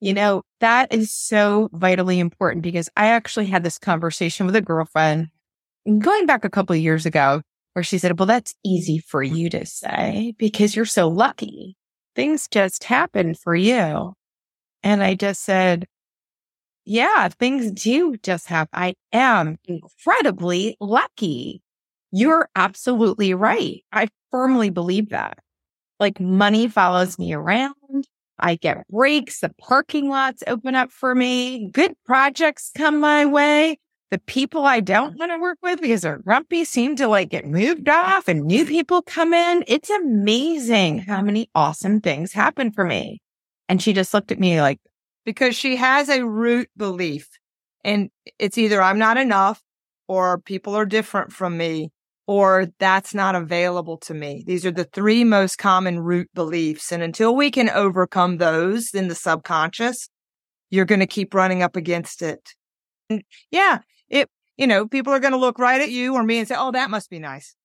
[0.00, 4.60] You know, that is so vitally important because I actually had this conversation with a
[4.60, 5.28] girlfriend
[5.98, 9.48] going back a couple of years ago where she said, well, that's easy for you
[9.50, 11.76] to say because you're so lucky.
[12.14, 14.14] Things just happen for you.
[14.82, 15.86] And I just said,
[16.88, 18.70] yeah, things do just happen.
[18.72, 21.62] I am incredibly lucky.
[22.12, 23.84] You're absolutely right.
[23.92, 25.38] I firmly believe that.
[26.00, 27.74] Like money follows me around.
[28.38, 29.40] I get breaks.
[29.40, 31.68] The parking lots open up for me.
[31.72, 33.78] Good projects come my way.
[34.10, 37.44] The people I don't want to work with because they're grumpy seem to like get
[37.44, 39.62] moved off and new people come in.
[39.66, 43.20] It's amazing how many awesome things happen for me.
[43.68, 44.78] And she just looked at me like,
[45.24, 47.28] because she has a root belief
[47.84, 49.62] and it's either I'm not enough
[50.06, 51.90] or people are different from me
[52.26, 54.44] or that's not available to me.
[54.46, 56.92] These are the three most common root beliefs.
[56.92, 60.10] And until we can overcome those in the subconscious,
[60.68, 62.50] you're going to keep running up against it.
[63.08, 63.78] And yeah,
[64.10, 66.54] it, you know, people are going to look right at you or me and say,
[66.58, 67.56] Oh, that must be nice.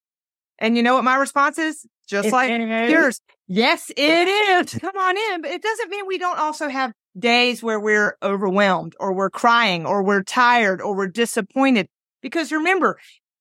[0.60, 1.86] And you know what my response is?
[2.08, 2.49] Just like
[2.89, 3.20] yours.
[3.47, 4.80] Yes, it is.
[4.80, 5.41] Come on in.
[5.41, 9.86] But it doesn't mean we don't also have days where we're overwhelmed or we're crying
[9.86, 11.88] or we're tired or we're disappointed.
[12.22, 12.97] Because remember,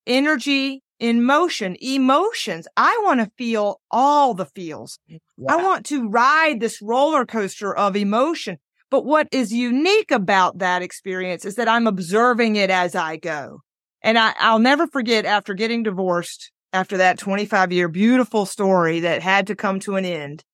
[0.06, 2.68] energy in motion, emotions.
[2.76, 5.00] I want to feel all the feels.
[5.48, 8.58] I want to ride this roller coaster of emotion.
[8.88, 13.62] But what is unique about that experience is that I'm observing it as I go.
[14.02, 19.22] And I, I'll never forget after getting divorced, after that 25 year beautiful story that
[19.22, 20.44] had to come to an end.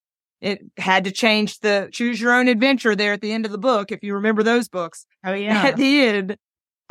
[0.41, 3.59] It had to change the choose your own adventure there at the end of the
[3.59, 3.91] book.
[3.91, 5.07] If you remember those books.
[5.25, 5.63] Oh, yeah.
[5.65, 6.37] At the end,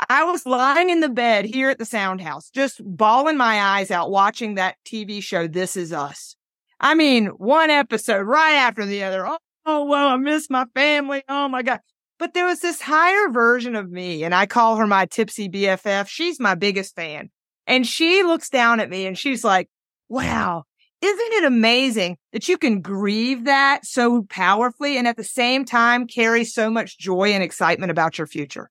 [0.08, 3.90] I was lying in the bed here at the sound house, just bawling my eyes
[3.90, 6.36] out watching that TV show, This Is Us.
[6.80, 9.26] I mean, one episode right after the other.
[9.26, 11.22] Oh, oh, well, I miss my family.
[11.28, 11.80] Oh my God.
[12.18, 16.08] But there was this higher version of me and I call her my tipsy BFF.
[16.08, 17.30] She's my biggest fan.
[17.66, 19.68] And she looks down at me and she's like,
[20.08, 20.64] wow,
[21.00, 26.06] isn't it amazing that you can grieve that so powerfully and at the same time
[26.06, 28.70] carry so much joy and excitement about your future?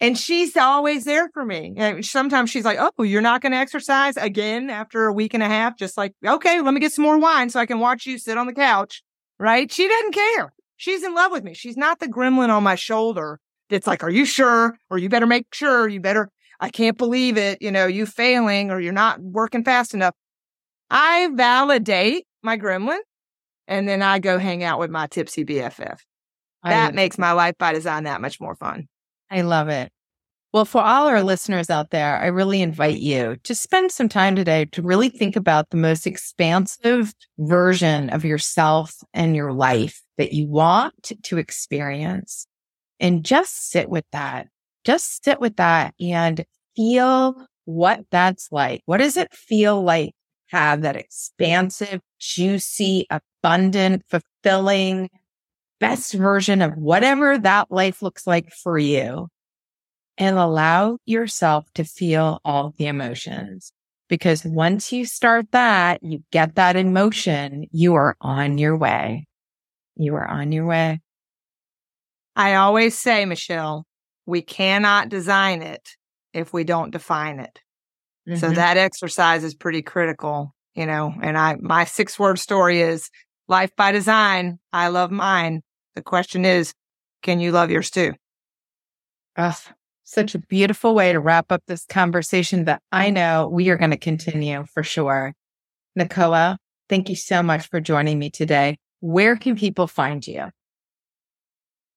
[0.00, 1.74] And she's always there for me.
[1.76, 5.42] And sometimes she's like, Oh, you're not going to exercise again after a week and
[5.42, 5.76] a half.
[5.76, 8.38] Just like, okay, let me get some more wine so I can watch you sit
[8.38, 9.02] on the couch.
[9.38, 9.70] Right.
[9.70, 10.54] She doesn't care.
[10.76, 11.52] She's in love with me.
[11.52, 14.78] She's not the gremlin on my shoulder that's like, are you sure?
[14.88, 16.30] Or you better make sure you better.
[16.60, 17.60] I can't believe it.
[17.60, 20.14] You know, you failing or you're not working fast enough.
[20.90, 22.98] I validate my gremlin
[23.68, 25.98] and then I go hang out with my tipsy BFF.
[26.64, 28.88] That makes my life by design that much more fun.
[29.30, 29.90] I love it.
[30.52, 34.34] Well, for all our listeners out there, I really invite you to spend some time
[34.34, 40.32] today to really think about the most expansive version of yourself and your life that
[40.32, 42.48] you want to experience
[42.98, 44.48] and just sit with that.
[44.84, 46.44] Just sit with that and
[46.76, 48.82] feel what that's like.
[48.86, 50.14] What does it feel like
[50.50, 55.08] have that expansive, juicy, abundant, fulfilling,
[55.78, 59.28] best version of whatever that life looks like for you
[60.18, 63.72] and allow yourself to feel all the emotions.
[64.08, 69.26] Because once you start that, you get that emotion, you are on your way.
[69.96, 71.00] You are on your way.
[72.34, 73.86] I always say, Michelle,
[74.26, 75.90] we cannot design it
[76.32, 77.60] if we don't define it.
[78.28, 78.38] Mm-hmm.
[78.38, 83.10] So that exercise is pretty critical, you know, and I, my six word story is
[83.48, 84.58] life by design.
[84.72, 85.62] I love mine.
[85.94, 86.72] The question is,
[87.22, 88.14] can you love yours too?
[89.36, 89.56] Ugh,
[90.04, 93.90] such a beautiful way to wrap up this conversation that I know we are going
[93.90, 95.34] to continue for sure.
[95.96, 96.58] Nicoa,
[96.88, 98.78] thank you so much for joining me today.
[99.00, 100.50] Where can people find you?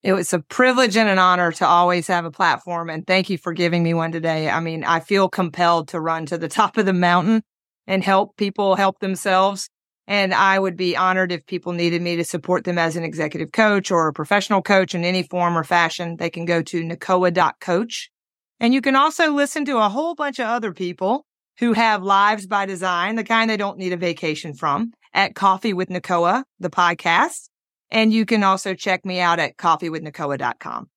[0.04, 2.89] It was a privilege and an honor to always have a platform.
[2.89, 4.49] And thank you for giving me one today.
[4.49, 7.41] I mean, I feel compelled to run to the top of the mountain
[7.88, 9.70] and help people help themselves.
[10.06, 13.54] And I would be honored if people needed me to support them as an executive
[13.54, 16.18] coach or a professional coach in any form or fashion.
[16.18, 18.12] They can go to nicoa.coach.
[18.60, 21.26] And you can also listen to a whole bunch of other people
[21.60, 25.74] who have lives by design, the kind they don't need a vacation from at Coffee
[25.74, 27.47] with Nicoa, the podcast.
[27.94, 30.89] And you can also check me out at coffeewithnicoa.com.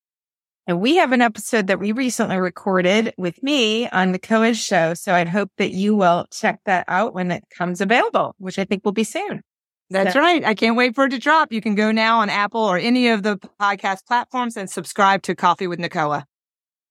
[0.66, 4.94] And we have an episode that we recently recorded with me on the Nicoa's show.
[4.94, 8.64] So I'd hope that you will check that out when it comes available, which I
[8.64, 9.42] think will be soon.
[9.90, 10.20] That's so.
[10.20, 10.44] right.
[10.44, 11.52] I can't wait for it to drop.
[11.52, 15.36] You can go now on Apple or any of the podcast platforms and subscribe to
[15.36, 16.24] Coffee with Nicoa.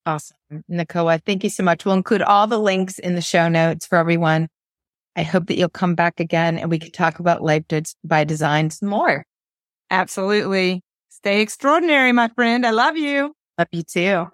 [0.06, 0.38] Awesome.
[0.70, 1.84] Nicoa, thank you so much.
[1.84, 4.48] We'll include all the links in the show notes for everyone.
[5.18, 7.64] I hope that you'll come back again and we can talk about life
[8.04, 9.26] by design some more.
[9.90, 10.82] Absolutely.
[11.10, 12.66] Stay extraordinary, my friend.
[12.66, 13.36] I love you.
[13.58, 14.28] Love you too.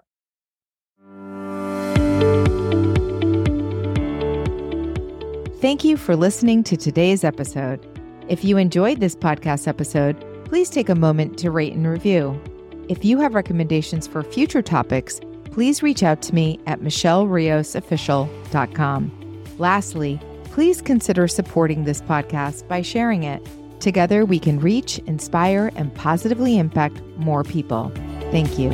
[5.60, 7.86] Thank you for listening to today's episode.
[8.28, 12.40] If you enjoyed this podcast episode, please take a moment to rate and review.
[12.88, 19.44] If you have recommendations for future topics, please reach out to me at michelleriosofficial.com.
[19.58, 23.46] Lastly, please consider supporting this podcast by sharing it.
[23.82, 27.90] Together, we can reach, inspire, and positively impact more people.
[28.30, 28.70] Thank you.